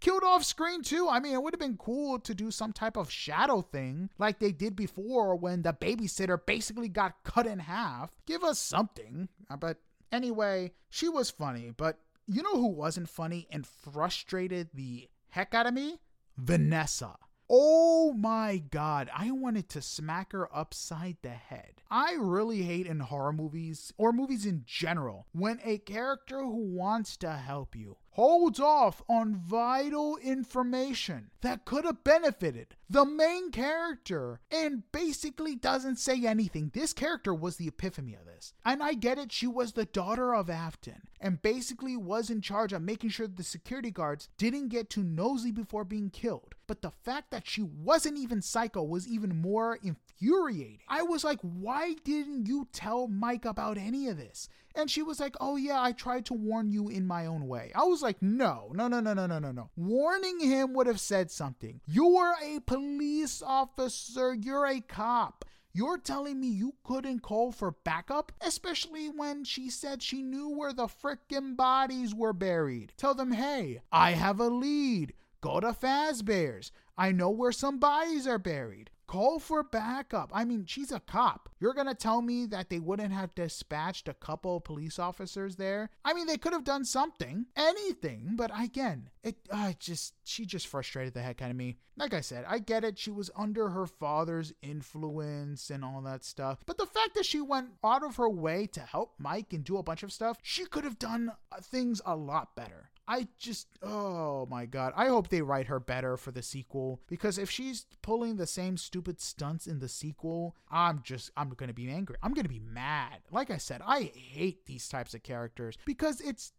killed 0.02 0.24
off 0.24 0.44
screen 0.44 0.82
too. 0.82 1.08
I 1.08 1.20
mean, 1.20 1.34
it 1.34 1.42
would 1.42 1.54
have 1.54 1.60
been 1.60 1.78
cool 1.78 2.20
to 2.20 2.36
do 2.36 2.52
some 2.52 2.74
type 2.74 2.98
of 2.98 3.10
shadow 3.10 3.62
thing 3.62 4.10
like 4.18 4.40
they 4.40 4.52
did 4.52 4.76
before 4.76 5.36
when 5.36 5.62
the 5.62 5.74
babysitter 5.74 6.38
basically 6.46 6.90
got 6.90 7.24
cut 7.24 7.48
in 7.48 7.60
half. 7.60 8.12
Give 8.26 8.44
us 8.44 8.60
something. 8.60 9.30
Uh, 9.50 9.56
but 9.56 9.78
anyway, 10.12 10.72
she 10.90 11.08
was 11.08 11.30
funny, 11.30 11.72
but 11.76 12.00
you 12.28 12.44
know 12.44 12.56
who 12.56 12.68
wasn't 12.68 13.10
funny 13.10 13.48
and 13.52 13.66
frustrated 13.66 14.70
the 14.74 15.08
heck 15.30 15.54
out 15.54 15.68
of 15.68 15.74
me? 15.74 16.00
Vanessa. 16.38 17.16
Oh 17.54 18.14
my 18.14 18.64
god, 18.72 19.10
I 19.14 19.32
wanted 19.32 19.68
to 19.72 19.82
smack 19.82 20.32
her 20.32 20.48
upside 20.56 21.18
the 21.22 21.32
head. 21.32 21.82
I 21.92 22.14
really 22.18 22.62
hate 22.62 22.88
in 22.88 23.02
horror 23.02 23.34
movies, 23.34 23.92
or 23.98 24.14
movies 24.14 24.46
in 24.46 24.64
general, 24.66 25.28
when 25.34 25.60
a 25.62 25.80
character 25.80 26.40
who 26.40 26.64
wants 26.74 27.18
to 27.18 27.34
help 27.34 27.76
you 27.76 27.98
holds 28.12 28.60
off 28.60 29.02
on 29.08 29.36
vital 29.36 30.18
information 30.18 31.30
that 31.42 31.66
could 31.66 31.86
have 31.86 32.04
benefited 32.04 32.76
the 32.90 33.06
main 33.06 33.52
character 33.52 34.42
and 34.52 34.84
basically 34.92 35.56
doesn't 35.56 35.98
say 35.98 36.26
anything. 36.26 36.72
This 36.74 36.94
character 36.94 37.34
was 37.34 37.56
the 37.56 37.70
epiphany 37.70 38.14
of 38.14 38.26
this. 38.26 38.54
And 38.66 38.84
I 38.84 38.94
get 38.94 39.18
it, 39.18 39.32
she 39.32 39.48
was 39.48 39.74
the 39.74 39.86
daughter 39.86 40.36
of 40.36 40.50
Afton 40.50 41.04
and 41.22 41.42
basically 41.42 41.96
was 41.96 42.30
in 42.30 42.42
charge 42.42 42.74
of 42.74 42.82
making 42.82 43.12
sure 43.12 43.28
the 43.28 43.44
security 43.44 43.92
guards 43.92 44.28
didn't 44.38 44.70
get 44.70 44.90
too 44.90 45.04
nosy 45.04 45.52
before 45.52 45.86
being 45.86 46.10
killed. 46.10 46.56
But 46.72 46.82
the 46.82 46.92
fact 47.04 47.32
that 47.32 47.46
she 47.46 47.64
wasn't 47.64 48.18
even 48.18 48.42
psycho 48.42 48.82
was 48.82 49.06
even 49.06 49.42
more 49.42 49.78
infuriating. 49.84 50.80
I 50.88 51.02
was 51.02 51.22
like, 51.22 51.42
why 51.42 51.96
didn't 52.06 52.48
you 52.48 52.70
tell 52.72 53.10
Mike 53.10 53.44
about 53.44 53.78
any 53.78 54.08
of 54.08 54.16
this? 54.16 54.48
And 54.74 54.90
she 54.90 55.02
was 55.02 55.20
like, 55.20 55.36
Oh, 55.42 55.58
yeah, 55.58 55.82
I 55.82 55.92
tried 55.92 56.26
to 56.28 56.34
warn 56.34 56.72
you 56.72 56.88
in 56.88 57.06
my 57.06 57.26
own 57.26 57.50
way. 57.50 57.74
I 57.76 57.84
was 57.84 58.02
like, 58.02 58.22
No, 58.22 58.72
no, 58.74 58.88
no, 58.88 59.02
no, 59.02 59.14
no, 59.14 59.26
no, 59.26 59.40
no, 59.40 59.52
no. 59.52 59.70
Warning 59.76 60.40
him 60.40 60.74
would 60.74 60.88
have 60.88 61.02
said 61.02 61.30
something. 61.30 61.82
You're 61.86 62.36
a 62.42 62.62
police 62.62 63.44
officer, 63.46 64.34
you're 64.34 64.66
a 64.66 64.80
cop. 64.80 65.44
You're 65.74 65.98
telling 65.98 66.40
me 66.40 66.48
you 66.48 66.76
couldn't 66.86 67.20
call 67.20 67.52
for 67.52 67.72
backup? 67.84 68.32
Especially 68.40 69.10
when 69.10 69.44
she 69.44 69.70
said 69.70 70.02
she 70.02 70.22
knew 70.22 70.48
where 70.48 70.72
the 70.72 70.88
frickin' 70.88 71.58
bodies 71.58 72.16
were 72.16 72.32
buried. 72.32 72.94
Tell 72.96 73.14
them, 73.14 73.32
hey, 73.32 73.82
I 73.92 74.12
have 74.12 74.40
a 74.40 74.48
lead. 74.48 75.14
Go 75.42 75.60
to 75.60 75.74
Fazbear's. 75.74 76.72
I 76.98 77.12
know 77.12 77.32
where 77.32 77.52
some 77.52 77.80
bodies 77.80 78.28
are 78.28 78.38
buried. 78.38 78.92
Call 79.08 79.40
for 79.40 79.62
backup. 79.64 80.30
I 80.34 80.46
mean, 80.46 80.66
she's 80.66 80.92
a 80.92 81.00
cop. 81.02 81.50
You're 81.60 81.74
gonna 81.74 81.96
tell 81.96 82.22
me 82.22 82.46
that 82.46 82.70
they 82.70 82.80
wouldn't 82.80 83.12
have 83.12 83.36
dispatched 83.36 84.08
a 84.08 84.14
couple 84.14 84.62
police 84.62 85.00
officers 85.00 85.58
there? 85.58 85.90
I 86.06 86.14
mean, 86.14 86.28
they 86.28 86.38
could 86.38 86.54
have 86.54 86.64
done 86.64 86.86
something, 86.86 87.48
anything. 87.58 88.36
But 88.36 88.52
again, 88.58 89.10
it 89.24 89.36
uh, 89.50 89.74
just 89.80 90.14
she 90.24 90.46
just 90.46 90.68
frustrated 90.68 91.14
the 91.14 91.22
heck 91.24 91.42
out 91.42 91.50
of 91.50 91.58
me. 91.58 91.76
Like 91.98 92.14
I 92.14 92.22
said, 92.22 92.46
I 92.48 92.60
get 92.60 92.86
it. 92.86 92.98
She 92.98 93.12
was 93.12 93.30
under 93.36 93.70
her 93.70 93.86
father's 93.86 94.54
influence 94.62 95.70
and 95.70 95.84
all 95.84 96.02
that 96.04 96.24
stuff. 96.24 96.60
But 96.66 96.78
the 96.78 96.86
fact 96.86 97.16
that 97.16 97.26
she 97.26 97.42
went 97.42 97.72
out 97.84 98.04
of 98.04 98.16
her 98.16 98.30
way 98.30 98.66
to 98.68 98.80
help 98.80 99.16
Mike 99.18 99.52
and 99.52 99.64
do 99.64 99.78
a 99.78 99.84
bunch 99.84 100.04
of 100.04 100.14
stuff, 100.14 100.38
she 100.42 100.66
could 100.66 100.86
have 100.86 101.00
done 101.00 101.34
uh, 101.52 101.58
things 101.62 102.00
a 102.06 102.16
lot 102.16 102.56
better. 102.56 102.92
I 103.12 103.28
just, 103.38 103.68
oh 103.84 104.48
my 104.50 104.66
god. 104.66 104.94
I 104.96 105.08
hope 105.08 105.28
they 105.28 105.42
write 105.42 105.68
her 105.68 105.82
better 105.82 106.16
for 106.16 106.32
the 106.32 106.42
sequel 106.42 107.02
because 107.08 107.38
if 107.38 107.50
she's 107.50 107.86
pulling 108.02 108.38
the 108.38 108.48
same 108.48 108.78
stupid 108.78 109.20
stunts 109.20 109.68
in 109.68 109.80
the 109.80 109.90
sequel, 109.90 110.56
I'm 110.72 111.02
just, 111.04 111.30
I'm 111.36 111.50
gonna 111.50 111.74
be 111.74 111.90
angry. 111.90 112.16
I'm 112.24 112.34
gonna 112.34 112.48
be 112.48 112.62
mad. 112.62 113.20
Like 113.30 113.52
I 113.52 113.58
said, 113.58 113.82
I 113.86 114.04
hate 114.16 114.66
these 114.66 114.88
types 114.88 115.14
of 115.14 115.24
characters 115.24 115.78
because 115.84 116.22
it's, 116.22 116.54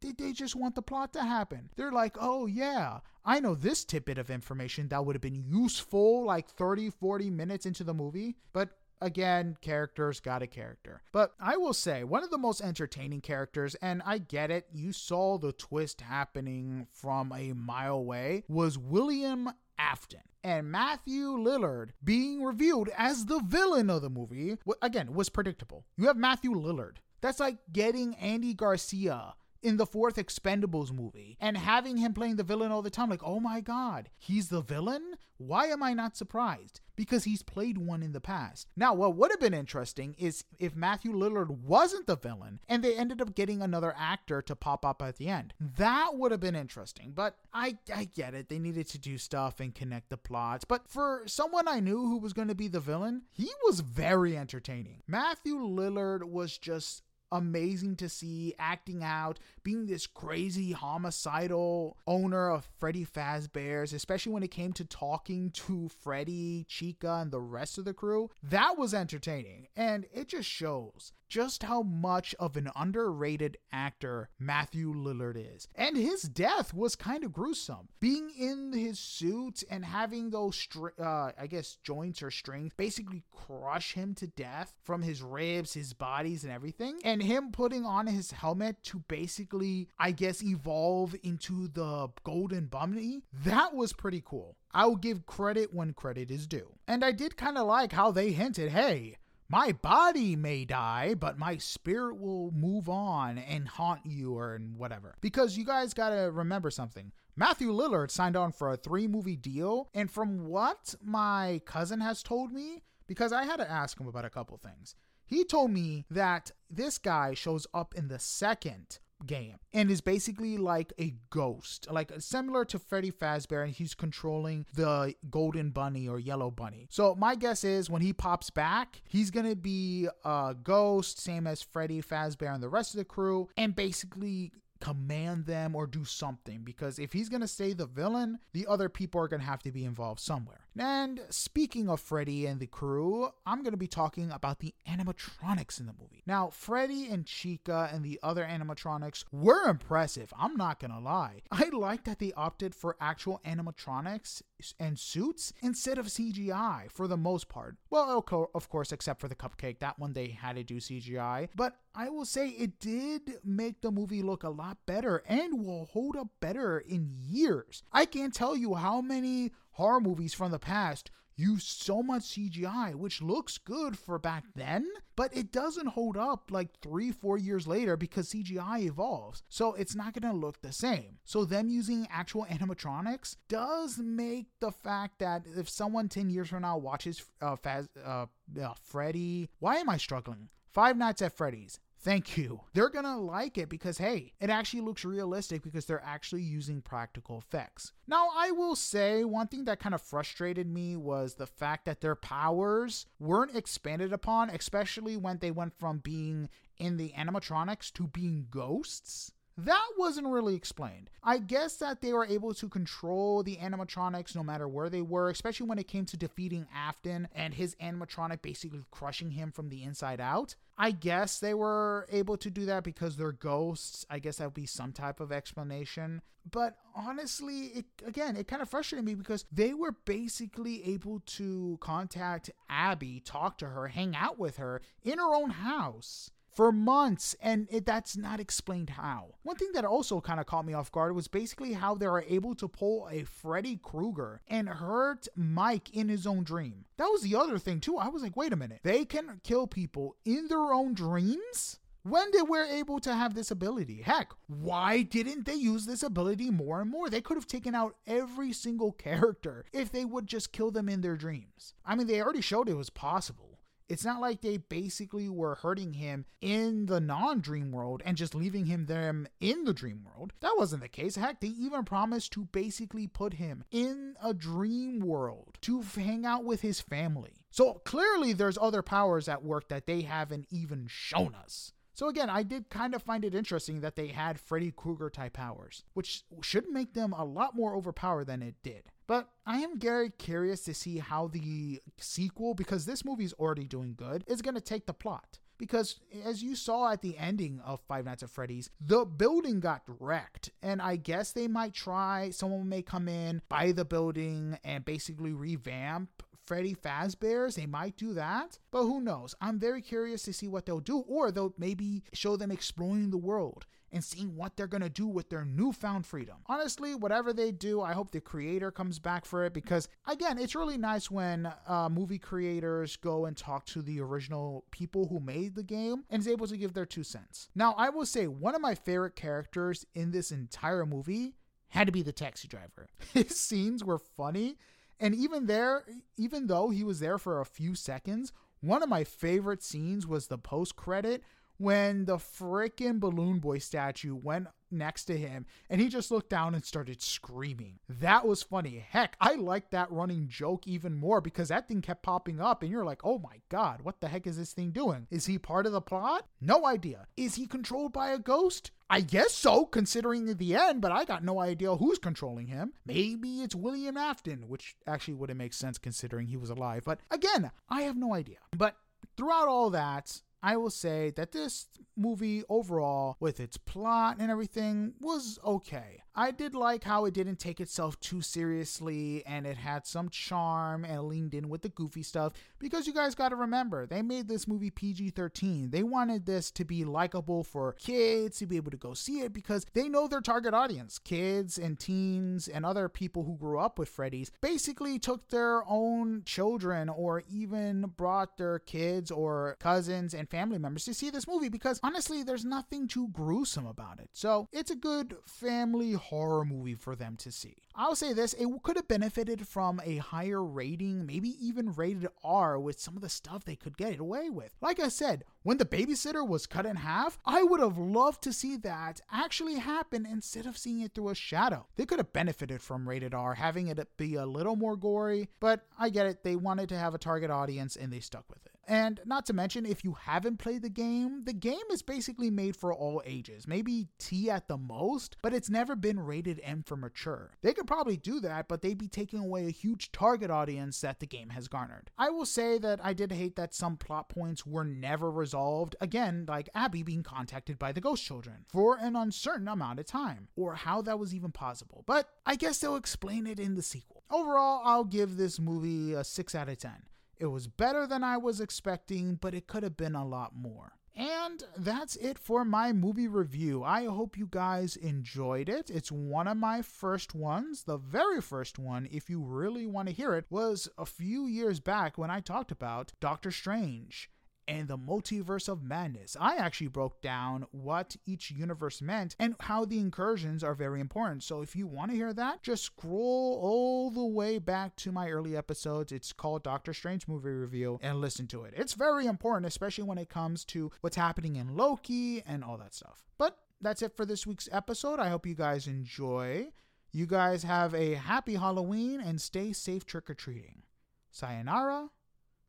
they, 0.00 0.12
they 0.12 0.32
just 0.32 0.54
want 0.54 0.76
the 0.76 0.82
plot 0.82 1.12
to 1.14 1.22
happen. 1.24 1.68
They're 1.74 1.90
like, 1.90 2.14
oh 2.20 2.46
yeah, 2.46 3.00
I 3.24 3.40
know 3.40 3.56
this 3.56 3.84
tidbit 3.84 4.18
of 4.18 4.30
information 4.30 4.86
that 4.90 5.04
would 5.04 5.16
have 5.16 5.20
been 5.20 5.42
useful 5.48 6.24
like 6.24 6.48
30, 6.48 6.90
40 6.90 7.28
minutes 7.28 7.66
into 7.66 7.82
the 7.82 7.92
movie, 7.92 8.36
but 8.52 8.68
Again, 9.00 9.56
characters 9.60 10.20
got 10.20 10.42
a 10.42 10.46
character. 10.46 11.02
But 11.12 11.32
I 11.40 11.56
will 11.56 11.74
say, 11.74 12.04
one 12.04 12.24
of 12.24 12.30
the 12.30 12.38
most 12.38 12.60
entertaining 12.60 13.20
characters, 13.20 13.74
and 13.76 14.02
I 14.04 14.18
get 14.18 14.50
it, 14.50 14.66
you 14.72 14.92
saw 14.92 15.38
the 15.38 15.52
twist 15.52 16.00
happening 16.00 16.86
from 16.92 17.32
a 17.32 17.52
mile 17.52 17.94
away, 17.94 18.44
was 18.48 18.76
William 18.78 19.50
Afton. 19.78 20.20
And 20.42 20.70
Matthew 20.70 21.36
Lillard 21.36 21.90
being 22.02 22.42
revealed 22.42 22.88
as 22.96 23.26
the 23.26 23.40
villain 23.40 23.90
of 23.90 24.02
the 24.02 24.10
movie, 24.10 24.56
again, 24.82 25.12
was 25.14 25.28
predictable. 25.28 25.84
You 25.96 26.06
have 26.06 26.16
Matthew 26.16 26.52
Lillard. 26.52 26.96
That's 27.20 27.40
like 27.40 27.58
getting 27.72 28.14
Andy 28.16 28.54
Garcia 28.54 29.34
in 29.62 29.76
the 29.76 29.86
fourth 29.86 30.16
Expendables 30.16 30.92
movie 30.92 31.36
and 31.40 31.56
having 31.56 31.96
him 31.96 32.14
playing 32.14 32.36
the 32.36 32.44
villain 32.44 32.72
all 32.72 32.82
the 32.82 32.90
time. 32.90 33.10
Like, 33.10 33.24
oh 33.24 33.40
my 33.40 33.60
God, 33.60 34.10
he's 34.16 34.48
the 34.48 34.62
villain? 34.62 35.14
Why 35.36 35.66
am 35.66 35.82
I 35.82 35.94
not 35.94 36.16
surprised? 36.16 36.80
Because 36.96 37.22
he's 37.22 37.42
played 37.42 37.78
one 37.78 38.02
in 38.02 38.12
the 38.12 38.20
past. 38.20 38.66
Now, 38.76 38.92
what 38.92 39.14
would 39.14 39.30
have 39.30 39.38
been 39.38 39.54
interesting 39.54 40.16
is 40.18 40.44
if 40.58 40.74
Matthew 40.74 41.12
Lillard 41.12 41.48
wasn't 41.48 42.08
the 42.08 42.16
villain 42.16 42.58
and 42.68 42.82
they 42.82 42.96
ended 42.96 43.20
up 43.22 43.36
getting 43.36 43.62
another 43.62 43.94
actor 43.96 44.42
to 44.42 44.56
pop 44.56 44.84
up 44.84 45.00
at 45.00 45.16
the 45.16 45.28
end. 45.28 45.54
That 45.60 46.16
would 46.16 46.32
have 46.32 46.40
been 46.40 46.56
interesting, 46.56 47.12
but 47.14 47.36
I, 47.52 47.78
I 47.94 48.04
get 48.04 48.34
it. 48.34 48.48
They 48.48 48.58
needed 48.58 48.88
to 48.88 48.98
do 48.98 49.16
stuff 49.16 49.60
and 49.60 49.74
connect 49.74 50.10
the 50.10 50.16
plots. 50.16 50.64
But 50.64 50.88
for 50.88 51.22
someone 51.26 51.68
I 51.68 51.78
knew 51.78 51.98
who 51.98 52.18
was 52.18 52.32
going 52.32 52.48
to 52.48 52.54
be 52.56 52.68
the 52.68 52.80
villain, 52.80 53.22
he 53.30 53.48
was 53.64 53.78
very 53.78 54.36
entertaining. 54.36 55.02
Matthew 55.06 55.56
Lillard 55.56 56.24
was 56.24 56.58
just 56.58 57.02
amazing 57.32 57.96
to 57.96 58.08
see 58.08 58.54
acting 58.58 59.02
out, 59.02 59.38
being 59.62 59.86
this 59.86 60.06
crazy 60.06 60.72
homicidal 60.72 61.96
owner 62.06 62.50
of 62.50 62.68
Freddy 62.78 63.04
Fazbear's, 63.04 63.92
especially 63.92 64.32
when 64.32 64.42
it 64.42 64.50
came 64.50 64.72
to 64.74 64.84
talking 64.84 65.50
to 65.50 65.88
Freddy, 65.88 66.64
Chica, 66.68 67.18
and 67.20 67.30
the 67.30 67.40
rest 67.40 67.78
of 67.78 67.84
the 67.84 67.94
crew. 67.94 68.30
That 68.42 68.78
was 68.78 68.94
entertaining, 68.94 69.68
and 69.76 70.06
it 70.12 70.28
just 70.28 70.48
shows 70.48 71.12
just 71.28 71.62
how 71.62 71.82
much 71.82 72.34
of 72.38 72.56
an 72.56 72.70
underrated 72.74 73.56
actor 73.72 74.28
Matthew 74.38 74.92
Lillard 74.92 75.36
is. 75.36 75.68
And 75.74 75.96
his 75.96 76.22
death 76.22 76.72
was 76.74 76.96
kind 76.96 77.24
of 77.24 77.32
gruesome. 77.32 77.88
Being 78.00 78.30
in 78.38 78.72
his 78.72 78.98
suit 78.98 79.62
and 79.70 79.84
having 79.84 80.30
those, 80.30 80.66
uh, 80.98 81.32
I 81.38 81.46
guess, 81.46 81.76
joints 81.82 82.22
or 82.22 82.30
strings 82.30 82.72
basically 82.76 83.24
crush 83.32 83.92
him 83.92 84.14
to 84.16 84.26
death 84.26 84.74
from 84.82 85.02
his 85.02 85.22
ribs, 85.22 85.74
his 85.74 85.92
bodies, 85.92 86.44
and 86.44 86.52
everything. 86.52 86.98
And 87.04 87.22
him 87.22 87.50
putting 87.52 87.84
on 87.84 88.06
his 88.06 88.30
helmet 88.30 88.82
to 88.84 89.00
basically, 89.08 89.88
I 89.98 90.12
guess, 90.12 90.42
evolve 90.42 91.14
into 91.22 91.68
the 91.68 92.08
Golden 92.24 92.66
Bunny, 92.66 93.22
that 93.44 93.74
was 93.74 93.92
pretty 93.92 94.22
cool. 94.24 94.56
I'll 94.72 94.96
give 94.96 95.26
credit 95.26 95.72
when 95.72 95.94
credit 95.94 96.30
is 96.30 96.46
due. 96.46 96.68
And 96.86 97.04
I 97.04 97.12
did 97.12 97.36
kind 97.36 97.58
of 97.58 97.66
like 97.66 97.92
how 97.92 98.10
they 98.10 98.32
hinted 98.32 98.70
hey, 98.70 99.16
my 99.50 99.72
body 99.72 100.36
may 100.36 100.64
die, 100.64 101.14
but 101.14 101.38
my 101.38 101.56
spirit 101.56 102.20
will 102.20 102.50
move 102.52 102.88
on 102.88 103.38
and 103.38 103.66
haunt 103.66 104.00
you 104.04 104.36
or 104.36 104.54
and 104.54 104.76
whatever. 104.76 105.14
Because 105.20 105.56
you 105.56 105.64
guys 105.64 105.94
gotta 105.94 106.30
remember 106.30 106.70
something. 106.70 107.12
Matthew 107.34 107.72
Lillard 107.72 108.10
signed 108.10 108.36
on 108.36 108.52
for 108.52 108.72
a 108.72 108.76
three 108.76 109.06
movie 109.06 109.36
deal, 109.36 109.88
and 109.94 110.10
from 110.10 110.46
what 110.46 110.94
my 111.02 111.62
cousin 111.64 112.00
has 112.00 112.22
told 112.22 112.52
me, 112.52 112.82
because 113.06 113.32
I 113.32 113.44
had 113.44 113.56
to 113.56 113.70
ask 113.70 113.98
him 113.98 114.06
about 114.06 114.24
a 114.24 114.30
couple 114.30 114.56
things, 114.58 114.94
he 115.24 115.44
told 115.44 115.70
me 115.70 116.04
that 116.10 116.50
this 116.70 116.98
guy 116.98 117.34
shows 117.34 117.66
up 117.72 117.94
in 117.94 118.08
the 118.08 118.18
second 118.18 118.98
game 119.26 119.56
and 119.72 119.90
is 119.90 120.00
basically 120.00 120.56
like 120.56 120.92
a 120.98 121.14
ghost, 121.30 121.90
like 121.90 122.12
similar 122.18 122.64
to 122.66 122.78
Freddy 122.78 123.10
Fazbear, 123.10 123.64
and 123.64 123.72
he's 123.72 123.94
controlling 123.94 124.66
the 124.74 125.14
golden 125.30 125.70
bunny 125.70 126.08
or 126.08 126.18
yellow 126.18 126.50
bunny. 126.50 126.86
So 126.90 127.14
my 127.14 127.34
guess 127.34 127.64
is 127.64 127.90
when 127.90 128.02
he 128.02 128.12
pops 128.12 128.50
back, 128.50 129.02
he's 129.08 129.30
gonna 129.30 129.56
be 129.56 130.08
a 130.24 130.54
ghost, 130.62 131.20
same 131.20 131.46
as 131.46 131.62
Freddy 131.62 132.02
Fazbear 132.02 132.54
and 132.54 132.62
the 132.62 132.68
rest 132.68 132.94
of 132.94 132.98
the 132.98 133.04
crew, 133.04 133.48
and 133.56 133.74
basically 133.74 134.52
command 134.80 135.46
them 135.46 135.74
or 135.74 135.86
do 135.86 136.04
something 136.04 136.60
because 136.62 136.98
if 136.98 137.12
he's 137.12 137.28
going 137.28 137.40
to 137.40 137.48
stay 137.48 137.72
the 137.72 137.86
villain, 137.86 138.38
the 138.52 138.66
other 138.68 138.88
people 138.88 139.20
are 139.20 139.28
going 139.28 139.40
to 139.40 139.46
have 139.46 139.62
to 139.62 139.72
be 139.72 139.84
involved 139.84 140.20
somewhere. 140.20 140.60
And 140.76 141.20
speaking 141.30 141.88
of 141.88 142.00
Freddy 142.00 142.46
and 142.46 142.60
the 142.60 142.66
crew, 142.66 143.30
I'm 143.46 143.62
going 143.62 143.72
to 143.72 143.78
be 143.78 143.88
talking 143.88 144.30
about 144.30 144.60
the 144.60 144.74
animatronics 144.88 145.80
in 145.80 145.86
the 145.86 145.94
movie. 145.98 146.22
Now, 146.26 146.50
Freddy 146.50 147.08
and 147.08 147.26
Chica 147.26 147.90
and 147.92 148.04
the 148.04 148.20
other 148.22 148.44
animatronics 148.44 149.24
were 149.32 149.68
impressive, 149.68 150.32
I'm 150.38 150.56
not 150.56 150.78
going 150.78 150.92
to 150.92 151.00
lie. 151.00 151.42
I 151.50 151.68
like 151.72 152.04
that 152.04 152.18
they 152.18 152.32
opted 152.32 152.74
for 152.74 152.96
actual 153.00 153.40
animatronics 153.44 154.42
and 154.78 154.98
suits 154.98 155.52
instead 155.62 155.98
of 155.98 156.06
CGI 156.06 156.90
for 156.90 157.08
the 157.08 157.16
most 157.16 157.48
part. 157.48 157.76
Well, 157.90 158.24
of 158.54 158.68
course, 158.68 158.92
except 158.92 159.20
for 159.20 159.28
the 159.28 159.34
cupcake, 159.34 159.78
that 159.80 159.98
one 159.98 160.12
they 160.12 160.28
had 160.28 160.56
to 160.56 160.62
do 160.62 160.76
CGI. 160.76 161.48
But 161.54 161.76
I 161.94 162.08
will 162.08 162.24
say 162.24 162.50
it 162.50 162.78
did 162.78 163.38
make 163.44 163.80
the 163.80 163.90
movie 163.90 164.22
look 164.22 164.44
a 164.44 164.48
lot 164.48 164.78
better 164.86 165.22
and 165.26 165.64
will 165.64 165.86
hold 165.86 166.16
up 166.16 166.28
better 166.40 166.78
in 166.78 167.10
years. 167.20 167.82
I 167.92 168.04
can't 168.04 168.34
tell 168.34 168.56
you 168.56 168.74
how 168.74 169.00
many 169.00 169.52
horror 169.78 170.00
movies 170.00 170.34
from 170.34 170.50
the 170.50 170.58
past 170.58 171.10
use 171.38 171.64
so 171.64 172.02
much 172.02 172.22
CGI, 172.22 172.96
which 172.96 173.22
looks 173.22 173.58
good 173.58 173.96
for 173.96 174.18
back 174.18 174.44
then, 174.56 174.84
but 175.14 175.34
it 175.34 175.52
doesn't 175.52 175.86
hold 175.86 176.16
up 176.16 176.50
like 176.50 176.68
three, 176.82 177.12
four 177.12 177.38
years 177.38 177.66
later 177.66 177.96
because 177.96 178.30
CGI 178.30 178.80
evolves. 178.80 179.44
So 179.48 179.74
it's 179.74 179.94
not 179.94 180.14
gonna 180.20 180.34
look 180.34 180.60
the 180.60 180.72
same. 180.72 181.18
So 181.24 181.44
them 181.44 181.70
using 181.70 182.08
actual 182.10 182.44
animatronics 182.50 183.36
does 183.48 183.98
make 183.98 184.48
the 184.60 184.72
fact 184.72 185.20
that 185.20 185.44
if 185.56 185.68
someone 185.68 186.08
10 186.08 186.28
years 186.28 186.48
from 186.48 186.62
now 186.62 186.76
watches 186.76 187.24
uh, 187.40 187.54
Faz, 187.54 187.88
uh, 188.04 188.26
uh, 188.60 188.74
Freddy, 188.82 189.48
why 189.60 189.76
am 189.76 189.88
I 189.88 189.96
struggling? 189.96 190.48
Five 190.72 190.96
Nights 190.96 191.22
at 191.22 191.36
Freddy's. 191.36 191.78
Thank 192.00 192.36
you. 192.38 192.60
They're 192.74 192.90
gonna 192.90 193.18
like 193.18 193.58
it 193.58 193.68
because, 193.68 193.98
hey, 193.98 194.32
it 194.40 194.50
actually 194.50 194.82
looks 194.82 195.04
realistic 195.04 195.62
because 195.62 195.84
they're 195.84 196.04
actually 196.04 196.42
using 196.42 196.80
practical 196.80 197.38
effects. 197.38 197.92
Now, 198.06 198.28
I 198.36 198.52
will 198.52 198.76
say 198.76 199.24
one 199.24 199.48
thing 199.48 199.64
that 199.64 199.80
kind 199.80 199.94
of 199.94 200.00
frustrated 200.00 200.68
me 200.68 200.96
was 200.96 201.34
the 201.34 201.46
fact 201.46 201.86
that 201.86 202.00
their 202.00 202.14
powers 202.14 203.06
weren't 203.18 203.56
expanded 203.56 204.12
upon, 204.12 204.48
especially 204.50 205.16
when 205.16 205.38
they 205.38 205.50
went 205.50 205.76
from 205.78 205.98
being 205.98 206.48
in 206.78 206.96
the 206.96 207.12
animatronics 207.18 207.92
to 207.94 208.06
being 208.06 208.46
ghosts. 208.48 209.32
That 209.58 209.88
wasn't 209.98 210.28
really 210.28 210.54
explained. 210.54 211.10
I 211.20 211.38
guess 211.38 211.78
that 211.78 212.00
they 212.00 212.12
were 212.12 212.24
able 212.24 212.54
to 212.54 212.68
control 212.68 213.42
the 213.42 213.56
animatronics 213.56 214.36
no 214.36 214.44
matter 214.44 214.68
where 214.68 214.88
they 214.88 215.02
were, 215.02 215.30
especially 215.30 215.66
when 215.66 215.80
it 215.80 215.88
came 215.88 216.04
to 216.06 216.16
defeating 216.16 216.68
Afton 216.72 217.26
and 217.34 217.52
his 217.52 217.74
animatronic 217.82 218.40
basically 218.40 218.84
crushing 218.92 219.32
him 219.32 219.50
from 219.50 219.68
the 219.68 219.82
inside 219.82 220.20
out. 220.20 220.54
I 220.78 220.92
guess 220.92 221.40
they 221.40 221.54
were 221.54 222.06
able 222.12 222.36
to 222.36 222.50
do 222.50 222.66
that 222.66 222.84
because 222.84 223.16
they're 223.16 223.32
ghosts. 223.32 224.06
I 224.08 224.20
guess 224.20 224.36
that 224.36 224.44
would 224.44 224.54
be 224.54 224.66
some 224.66 224.92
type 224.92 225.18
of 225.18 225.32
explanation. 225.32 226.22
But 226.48 226.76
honestly, 226.94 227.62
it 227.74 227.86
again, 228.06 228.36
it 228.36 228.46
kind 228.46 228.62
of 228.62 228.70
frustrated 228.70 229.04
me 229.04 229.16
because 229.16 229.44
they 229.50 229.74
were 229.74 229.96
basically 230.04 230.84
able 230.84 231.18
to 231.26 231.78
contact 231.80 232.50
Abby, 232.70 233.18
talk 233.18 233.58
to 233.58 233.66
her, 233.66 233.88
hang 233.88 234.14
out 234.14 234.38
with 234.38 234.58
her 234.58 234.80
in 235.02 235.18
her 235.18 235.34
own 235.34 235.50
house 235.50 236.30
for 236.58 236.72
months, 236.72 237.36
and 237.40 237.68
it, 237.70 237.86
that's 237.86 238.16
not 238.16 238.40
explained 238.40 238.90
how. 238.90 239.36
One 239.44 239.54
thing 239.54 239.70
that 239.74 239.84
also 239.84 240.20
kind 240.20 240.40
of 240.40 240.46
caught 240.46 240.66
me 240.66 240.72
off 240.72 240.90
guard 240.90 241.14
was 241.14 241.28
basically 241.28 241.74
how 241.74 241.94
they 241.94 242.08
were 242.08 242.24
able 242.28 242.56
to 242.56 242.66
pull 242.66 243.08
a 243.12 243.22
Freddy 243.22 243.78
Krueger 243.80 244.40
and 244.48 244.68
hurt 244.68 245.28
Mike 245.36 245.88
in 245.90 246.08
his 246.08 246.26
own 246.26 246.42
dream. 246.42 246.86
That 246.96 247.12
was 247.12 247.22
the 247.22 247.36
other 247.36 247.58
thing, 247.58 247.78
too. 247.78 247.96
I 247.96 248.08
was 248.08 248.24
like, 248.24 248.36
wait 248.36 248.52
a 248.52 248.56
minute, 248.56 248.80
they 248.82 249.04
can 249.04 249.40
kill 249.44 249.68
people 249.68 250.16
in 250.24 250.48
their 250.48 250.72
own 250.72 250.94
dreams? 250.94 251.78
When 252.02 252.30
did 252.32 252.48
we 252.48 252.58
able 252.58 252.98
to 253.00 253.14
have 253.14 253.34
this 253.34 253.52
ability? 253.52 254.02
Heck, 254.02 254.32
why 254.48 255.02
didn't 255.02 255.46
they 255.46 255.54
use 255.54 255.86
this 255.86 256.02
ability 256.02 256.50
more 256.50 256.80
and 256.80 256.90
more? 256.90 257.08
They 257.08 257.20
could 257.20 257.36
have 257.36 257.46
taken 257.46 257.76
out 257.76 257.94
every 258.04 258.52
single 258.52 258.90
character 259.06 259.64
if 259.72 259.92
they 259.92 260.04
would 260.04 260.26
just 260.26 260.50
kill 260.50 260.72
them 260.72 260.88
in 260.88 261.02
their 261.02 261.16
dreams. 261.16 261.74
I 261.86 261.94
mean, 261.94 262.08
they 262.08 262.20
already 262.20 262.40
showed 262.40 262.68
it 262.68 262.76
was 262.76 262.90
possible. 262.90 263.47
It's 263.88 264.04
not 264.04 264.20
like 264.20 264.40
they 264.40 264.58
basically 264.58 265.28
were 265.28 265.56
hurting 265.56 265.94
him 265.94 266.26
in 266.40 266.86
the 266.86 267.00
non 267.00 267.40
dream 267.40 267.72
world 267.72 268.02
and 268.04 268.16
just 268.16 268.34
leaving 268.34 268.66
him 268.66 268.86
them 268.86 269.26
in 269.40 269.64
the 269.64 269.72
dream 269.72 270.04
world. 270.04 270.32
That 270.40 270.56
wasn't 270.56 270.82
the 270.82 270.88
case. 270.88 271.16
Heck, 271.16 271.40
they 271.40 271.48
even 271.48 271.84
promised 271.84 272.32
to 272.32 272.44
basically 272.44 273.06
put 273.06 273.34
him 273.34 273.64
in 273.70 274.16
a 274.22 274.34
dream 274.34 275.00
world 275.00 275.58
to 275.62 275.82
hang 275.82 276.26
out 276.26 276.44
with 276.44 276.60
his 276.60 276.80
family. 276.80 277.44
So 277.50 277.74
clearly, 277.84 278.32
there's 278.32 278.58
other 278.58 278.82
powers 278.82 279.28
at 279.28 279.42
work 279.42 279.68
that 279.68 279.86
they 279.86 280.02
haven't 280.02 280.46
even 280.50 280.86
shown 280.88 281.34
us. 281.34 281.72
So 281.94 282.08
again, 282.08 282.30
I 282.30 282.44
did 282.44 282.70
kind 282.70 282.94
of 282.94 283.02
find 283.02 283.24
it 283.24 283.34
interesting 283.34 283.80
that 283.80 283.96
they 283.96 284.08
had 284.08 284.38
Freddy 284.38 284.70
Krueger 284.70 285.10
type 285.10 285.32
powers, 285.32 285.82
which 285.94 286.22
should 286.42 286.68
make 286.68 286.94
them 286.94 287.12
a 287.12 287.24
lot 287.24 287.56
more 287.56 287.74
overpowered 287.74 288.26
than 288.26 288.40
it 288.40 288.54
did. 288.62 288.92
But 289.08 289.30
I 289.46 289.60
am 289.60 289.80
very 289.80 290.10
curious 290.10 290.60
to 290.64 290.74
see 290.74 290.98
how 290.98 291.28
the 291.28 291.80
sequel, 291.96 292.54
because 292.54 292.84
this 292.84 293.04
movie 293.04 293.24
is 293.24 293.32
already 293.32 293.64
doing 293.64 293.94
good, 293.96 294.22
is 294.28 294.42
going 294.42 294.54
to 294.54 294.60
take 294.60 294.86
the 294.86 294.92
plot. 294.92 295.40
Because 295.56 295.98
as 296.24 296.42
you 296.42 296.54
saw 296.54 296.92
at 296.92 297.00
the 297.00 297.16
ending 297.18 297.60
of 297.64 297.80
Five 297.88 298.04
Nights 298.04 298.22
at 298.22 298.30
Freddy's, 298.30 298.70
the 298.80 299.04
building 299.04 299.58
got 299.60 299.82
wrecked. 299.98 300.50
And 300.62 300.80
I 300.80 300.96
guess 300.96 301.32
they 301.32 301.48
might 301.48 301.72
try, 301.72 302.30
someone 302.30 302.68
may 302.68 302.82
come 302.82 303.08
in, 303.08 303.42
buy 303.48 303.72
the 303.72 303.84
building, 303.84 304.58
and 304.62 304.84
basically 304.84 305.32
revamp 305.32 306.22
Freddy 306.46 306.74
Fazbear's. 306.74 307.56
They 307.56 307.66
might 307.66 307.96
do 307.96 308.12
that, 308.12 308.58
but 308.70 308.82
who 308.82 309.00
knows? 309.00 309.34
I'm 309.40 309.58
very 309.58 309.82
curious 309.82 310.22
to 310.24 310.32
see 310.32 310.48
what 310.48 310.66
they'll 310.66 310.80
do, 310.80 310.98
or 310.98 311.32
they'll 311.32 311.54
maybe 311.58 312.04
show 312.12 312.36
them 312.36 312.50
exploring 312.50 313.10
the 313.10 313.16
world 313.18 313.66
and 313.92 314.04
seeing 314.04 314.36
what 314.36 314.56
they're 314.56 314.66
going 314.66 314.82
to 314.82 314.88
do 314.88 315.06
with 315.06 315.30
their 315.30 315.44
newfound 315.44 316.06
freedom. 316.06 316.36
Honestly, 316.46 316.94
whatever 316.94 317.32
they 317.32 317.50
do, 317.50 317.80
I 317.80 317.92
hope 317.92 318.10
the 318.10 318.20
creator 318.20 318.70
comes 318.70 318.98
back 318.98 319.24
for 319.24 319.44
it 319.44 319.54
because, 319.54 319.88
again, 320.06 320.38
it's 320.38 320.54
really 320.54 320.78
nice 320.78 321.10
when 321.10 321.52
uh, 321.66 321.88
movie 321.88 322.18
creators 322.18 322.96
go 322.96 323.26
and 323.26 323.36
talk 323.36 323.66
to 323.66 323.82
the 323.82 324.00
original 324.00 324.64
people 324.70 325.08
who 325.08 325.20
made 325.20 325.54
the 325.54 325.62
game 325.62 326.04
and 326.10 326.20
is 326.20 326.28
able 326.28 326.46
to 326.46 326.56
give 326.56 326.74
their 326.74 326.86
two 326.86 327.04
cents. 327.04 327.48
Now, 327.54 327.74
I 327.76 327.90
will 327.90 328.06
say 328.06 328.26
one 328.26 328.54
of 328.54 328.60
my 328.60 328.74
favorite 328.74 329.16
characters 329.16 329.86
in 329.94 330.10
this 330.10 330.30
entire 330.30 330.86
movie 330.86 331.34
had 331.68 331.86
to 331.86 331.92
be 331.92 332.02
the 332.02 332.12
taxi 332.12 332.48
driver. 332.48 332.88
His 333.14 333.38
scenes 333.38 333.84
were 333.84 333.98
funny. 333.98 334.56
And 335.00 335.14
even 335.14 335.46
there, 335.46 335.84
even 336.16 336.48
though 336.48 336.70
he 336.70 336.82
was 336.82 337.00
there 337.00 337.18
for 337.18 337.40
a 337.40 337.46
few 337.46 337.74
seconds, 337.74 338.32
one 338.60 338.82
of 338.82 338.88
my 338.88 339.04
favorite 339.04 339.62
scenes 339.62 340.06
was 340.06 340.26
the 340.26 340.38
post 340.38 340.74
credit 340.74 341.22
when 341.58 342.06
the 342.06 342.16
freaking 342.16 343.00
Balloon 343.00 343.38
Boy 343.38 343.58
statue 343.58 344.14
went 344.14 344.48
next 344.70 345.04
to 345.06 345.16
him 345.16 345.46
and 345.70 345.80
he 345.80 345.88
just 345.88 346.10
looked 346.10 346.30
down 346.30 346.54
and 346.54 346.64
started 346.64 347.02
screaming. 347.02 347.78
That 347.88 348.26
was 348.26 348.42
funny. 348.42 348.84
Heck, 348.88 349.16
I 349.20 349.34
liked 349.34 349.70
that 349.72 349.90
running 349.90 350.28
joke 350.28 350.66
even 350.66 350.94
more 350.94 351.20
because 351.20 351.48
that 351.48 351.68
thing 351.68 351.82
kept 351.82 352.02
popping 352.02 352.40
up 352.40 352.62
and 352.62 352.70
you're 352.70 352.84
like, 352.84 353.00
oh 353.04 353.18
my 353.18 353.40
god, 353.48 353.82
what 353.82 354.00
the 354.00 354.08
heck 354.08 354.26
is 354.26 354.36
this 354.36 354.52
thing 354.52 354.70
doing? 354.70 355.06
Is 355.10 355.26
he 355.26 355.38
part 355.38 355.66
of 355.66 355.72
the 355.72 355.80
plot? 355.80 356.26
No 356.40 356.66
idea. 356.66 357.06
Is 357.16 357.34
he 357.34 357.46
controlled 357.46 357.92
by 357.92 358.10
a 358.10 358.18
ghost? 358.18 358.70
I 358.90 359.02
guess 359.02 359.34
so, 359.34 359.66
considering 359.66 360.34
the 360.34 360.54
end, 360.54 360.80
but 360.80 360.92
I 360.92 361.04
got 361.04 361.22
no 361.22 361.40
idea 361.40 361.76
who's 361.76 361.98
controlling 361.98 362.46
him. 362.46 362.72
Maybe 362.86 363.42
it's 363.42 363.54
William 363.54 363.98
Afton, 363.98 364.48
which 364.48 364.76
actually 364.86 365.14
wouldn't 365.14 365.38
make 365.38 365.52
sense 365.52 365.76
considering 365.76 366.26
he 366.26 366.38
was 366.38 366.48
alive. 366.48 366.84
But 366.86 367.00
again, 367.10 367.50
I 367.68 367.82
have 367.82 367.96
no 367.96 368.14
idea. 368.14 368.38
But 368.56 368.76
throughout 369.16 369.48
all 369.48 369.68
that, 369.70 370.22
I 370.42 370.56
will 370.56 370.70
say 370.70 371.10
that 371.16 371.32
this 371.32 371.66
movie 371.96 372.42
overall, 372.48 373.16
with 373.20 373.40
its 373.40 373.56
plot 373.56 374.16
and 374.20 374.30
everything, 374.30 374.94
was 375.00 375.38
okay. 375.44 376.02
I 376.14 376.32
did 376.32 376.52
like 376.52 376.82
how 376.82 377.04
it 377.04 377.14
didn't 377.14 377.38
take 377.38 377.60
itself 377.60 377.98
too 378.00 378.22
seriously 378.22 379.22
and 379.24 379.46
it 379.46 379.56
had 379.56 379.86
some 379.86 380.08
charm 380.08 380.84
and 380.84 381.04
leaned 381.04 381.32
in 381.32 381.48
with 381.48 381.62
the 381.62 381.68
goofy 381.68 382.02
stuff 382.02 382.32
because 382.58 382.88
you 382.88 382.92
guys 382.92 383.14
got 383.14 383.28
to 383.28 383.36
remember, 383.36 383.86
they 383.86 384.02
made 384.02 384.26
this 384.26 384.48
movie 384.48 384.70
PG 384.70 385.10
13. 385.10 385.70
They 385.70 385.84
wanted 385.84 386.26
this 386.26 386.50
to 386.52 386.64
be 386.64 386.84
likable 386.84 387.44
for 387.44 387.74
kids 387.74 388.38
to 388.38 388.46
be 388.46 388.56
able 388.56 388.72
to 388.72 388.76
go 388.76 388.94
see 388.94 389.20
it 389.20 389.32
because 389.32 389.64
they 389.74 389.88
know 389.88 390.08
their 390.08 390.20
target 390.20 390.54
audience 390.54 390.98
kids 390.98 391.56
and 391.56 391.78
teens 391.78 392.48
and 392.48 392.66
other 392.66 392.88
people 392.88 393.22
who 393.22 393.36
grew 393.36 393.60
up 393.60 393.78
with 393.78 393.88
Freddy's 393.88 394.32
basically 394.40 394.98
took 394.98 395.28
their 395.28 395.62
own 395.68 396.22
children 396.24 396.88
or 396.88 397.22
even 397.30 397.92
brought 397.96 398.38
their 398.38 398.58
kids 398.58 399.12
or 399.12 399.56
cousins 399.60 400.14
and 400.28 400.40
family 400.40 400.58
members 400.58 400.84
to 400.84 400.94
see 400.94 401.10
this 401.10 401.28
movie 401.28 401.48
because 401.48 401.80
honestly, 401.82 402.22
there's 402.22 402.44
nothing 402.44 402.88
too 402.88 403.08
gruesome 403.08 403.66
about 403.66 403.98
it. 403.98 404.10
So 404.12 404.48
it's 404.52 404.70
a 404.70 404.76
good 404.76 405.16
family 405.26 405.92
horror 405.92 406.44
movie 406.44 406.74
for 406.74 406.94
them 406.94 407.16
to 407.18 407.32
see. 407.32 407.56
I'll 407.74 407.96
say 407.96 408.12
this 408.12 408.34
it 408.34 408.48
could 408.62 408.76
have 408.76 408.88
benefited 408.88 409.46
from 409.46 409.80
a 409.84 409.98
higher 409.98 410.42
rating, 410.42 411.06
maybe 411.06 411.36
even 411.40 411.72
rated 411.72 412.08
R 412.24 412.58
with 412.58 412.80
some 412.80 412.96
of 412.96 413.02
the 413.02 413.08
stuff 413.08 413.44
they 413.44 413.56
could 413.56 413.76
get 413.76 413.98
away 414.00 414.30
with. 414.30 414.56
Like 414.60 414.80
I 414.80 414.88
said, 414.88 415.24
when 415.42 415.58
the 415.58 415.64
babysitter 415.64 416.26
was 416.26 416.46
cut 416.46 416.66
in 416.66 416.76
half, 416.76 417.18
I 417.24 417.42
would 417.42 417.60
have 417.60 417.78
loved 417.78 418.22
to 418.22 418.32
see 418.32 418.56
that 418.58 419.00
actually 419.12 419.54
happen 419.54 420.04
instead 420.04 420.46
of 420.46 420.58
seeing 420.58 420.80
it 420.80 420.94
through 420.94 421.10
a 421.10 421.14
shadow. 421.14 421.66
They 421.76 421.86
could 421.86 422.00
have 422.00 422.12
benefited 422.12 422.60
from 422.60 422.88
rated 422.88 423.14
R, 423.14 423.34
having 423.34 423.68
it 423.68 423.78
be 423.96 424.16
a 424.16 424.26
little 424.26 424.56
more 424.56 424.76
gory, 424.76 425.28
but 425.40 425.66
I 425.78 425.90
get 425.90 426.06
it, 426.06 426.24
they 426.24 426.36
wanted 426.36 426.68
to 426.70 426.78
have 426.78 426.94
a 426.94 426.98
target 426.98 427.30
audience 427.30 427.76
and 427.76 427.92
they 427.92 428.00
stuck 428.00 428.24
with 428.28 428.44
it. 428.44 428.47
And 428.68 429.00
not 429.06 429.24
to 429.26 429.32
mention, 429.32 429.64
if 429.64 429.82
you 429.82 429.94
haven't 429.94 430.36
played 430.36 430.60
the 430.60 430.68
game, 430.68 431.24
the 431.24 431.32
game 431.32 431.56
is 431.72 431.80
basically 431.80 432.30
made 432.30 432.54
for 432.54 432.72
all 432.72 433.00
ages, 433.06 433.48
maybe 433.48 433.88
T 433.98 434.28
at 434.30 434.46
the 434.46 434.58
most, 434.58 435.16
but 435.22 435.32
it's 435.32 435.48
never 435.48 435.74
been 435.74 435.98
rated 435.98 436.38
M 436.44 436.62
for 436.62 436.76
mature. 436.76 437.32
They 437.40 437.54
could 437.54 437.66
probably 437.66 437.96
do 437.96 438.20
that, 438.20 438.46
but 438.46 438.60
they'd 438.60 438.76
be 438.76 438.86
taking 438.86 439.20
away 439.20 439.46
a 439.46 439.50
huge 439.50 439.90
target 439.90 440.30
audience 440.30 440.82
that 440.82 441.00
the 441.00 441.06
game 441.06 441.30
has 441.30 441.48
garnered. 441.48 441.90
I 441.96 442.10
will 442.10 442.26
say 442.26 442.58
that 442.58 442.78
I 442.84 442.92
did 442.92 443.10
hate 443.10 443.36
that 443.36 443.54
some 443.54 443.78
plot 443.78 444.10
points 444.10 444.44
were 444.44 444.64
never 444.64 445.10
resolved, 445.10 445.74
again, 445.80 446.26
like 446.28 446.50
Abby 446.54 446.82
being 446.82 447.02
contacted 447.02 447.58
by 447.58 447.72
the 447.72 447.80
Ghost 447.80 448.04
Children 448.04 448.44
for 448.48 448.76
an 448.76 448.96
uncertain 448.96 449.48
amount 449.48 449.80
of 449.80 449.86
time, 449.86 450.28
or 450.36 450.54
how 450.54 450.82
that 450.82 450.98
was 450.98 451.14
even 451.14 451.32
possible, 451.32 451.84
but 451.86 452.10
I 452.26 452.36
guess 452.36 452.58
they'll 452.58 452.76
explain 452.76 453.26
it 453.26 453.40
in 453.40 453.54
the 453.54 453.62
sequel. 453.62 454.04
Overall, 454.10 454.60
I'll 454.62 454.84
give 454.84 455.16
this 455.16 455.40
movie 455.40 455.94
a 455.94 456.04
6 456.04 456.34
out 456.34 456.50
of 456.50 456.58
10. 456.58 456.72
It 457.18 457.26
was 457.26 457.46
better 457.46 457.86
than 457.86 458.04
I 458.04 458.16
was 458.16 458.40
expecting, 458.40 459.16
but 459.16 459.34
it 459.34 459.46
could 459.46 459.62
have 459.62 459.76
been 459.76 459.94
a 459.94 460.06
lot 460.06 460.36
more. 460.36 460.72
And 460.98 461.44
that's 461.56 461.94
it 461.96 462.18
for 462.18 462.44
my 462.44 462.72
movie 462.72 463.06
review. 463.06 463.62
I 463.62 463.84
hope 463.84 464.18
you 464.18 464.26
guys 464.28 464.74
enjoyed 464.74 465.48
it. 465.48 465.70
It's 465.70 465.92
one 465.92 466.26
of 466.26 466.36
my 466.36 466.60
first 466.60 467.14
ones. 467.14 467.62
The 467.62 467.76
very 467.76 468.20
first 468.20 468.58
one, 468.58 468.88
if 468.90 469.08
you 469.08 469.22
really 469.22 469.66
want 469.66 469.88
to 469.88 469.94
hear 469.94 470.14
it, 470.14 470.26
was 470.28 470.68
a 470.76 470.84
few 470.84 471.26
years 471.26 471.60
back 471.60 471.98
when 471.98 472.10
I 472.10 472.18
talked 472.18 472.50
about 472.50 472.92
Doctor 472.98 473.30
Strange 473.30 474.10
and 474.48 474.66
the 474.66 474.78
multiverse 474.78 475.48
of 475.48 475.62
madness. 475.62 476.16
I 476.18 476.36
actually 476.36 476.68
broke 476.68 477.02
down 477.02 477.46
what 477.50 477.96
each 478.06 478.30
universe 478.30 478.80
meant 478.80 479.14
and 479.20 479.36
how 479.40 479.66
the 479.66 479.78
incursions 479.78 480.42
are 480.42 480.54
very 480.54 480.80
important. 480.80 481.22
So 481.22 481.42
if 481.42 481.54
you 481.54 481.66
want 481.66 481.90
to 481.90 481.96
hear 481.96 482.14
that, 482.14 482.42
just 482.42 482.64
scroll 482.64 483.38
all 483.42 483.90
the 483.90 484.04
way 484.04 484.38
back 484.38 484.74
to 484.76 484.90
my 484.90 485.10
early 485.10 485.36
episodes. 485.36 485.92
It's 485.92 486.14
called 486.14 486.42
Doctor 486.42 486.72
Strange 486.72 487.06
Movie 487.06 487.28
Review 487.28 487.78
and 487.82 488.00
listen 488.00 488.26
to 488.28 488.44
it. 488.44 488.54
It's 488.56 488.72
very 488.72 489.06
important, 489.06 489.46
especially 489.46 489.84
when 489.84 489.98
it 489.98 490.08
comes 490.08 490.44
to 490.46 490.72
what's 490.80 490.96
happening 490.96 491.36
in 491.36 491.54
Loki 491.54 492.22
and 492.26 492.42
all 492.42 492.56
that 492.56 492.74
stuff. 492.74 493.04
But 493.18 493.36
that's 493.60 493.82
it 493.82 493.96
for 493.96 494.06
this 494.06 494.26
week's 494.26 494.48
episode. 494.50 494.98
I 494.98 495.10
hope 495.10 495.26
you 495.26 495.34
guys 495.34 495.66
enjoy. 495.66 496.52
You 496.90 497.04
guys 497.04 497.42
have 497.42 497.74
a 497.74 497.94
happy 497.94 498.36
Halloween 498.36 499.00
and 499.00 499.20
stay 499.20 499.52
safe 499.52 499.84
trick 499.84 500.08
or 500.08 500.14
treating. 500.14 500.62
Sayonara. 501.10 501.90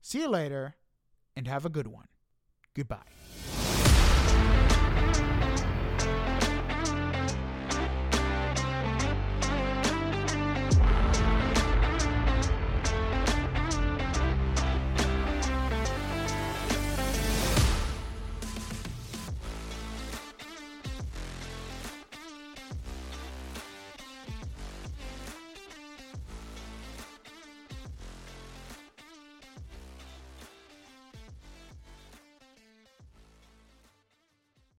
See 0.01 0.19
you 0.19 0.29
later 0.29 0.75
and 1.35 1.47
have 1.47 1.65
a 1.65 1.69
good 1.69 1.87
one. 1.87 2.07
Goodbye. 2.73 3.48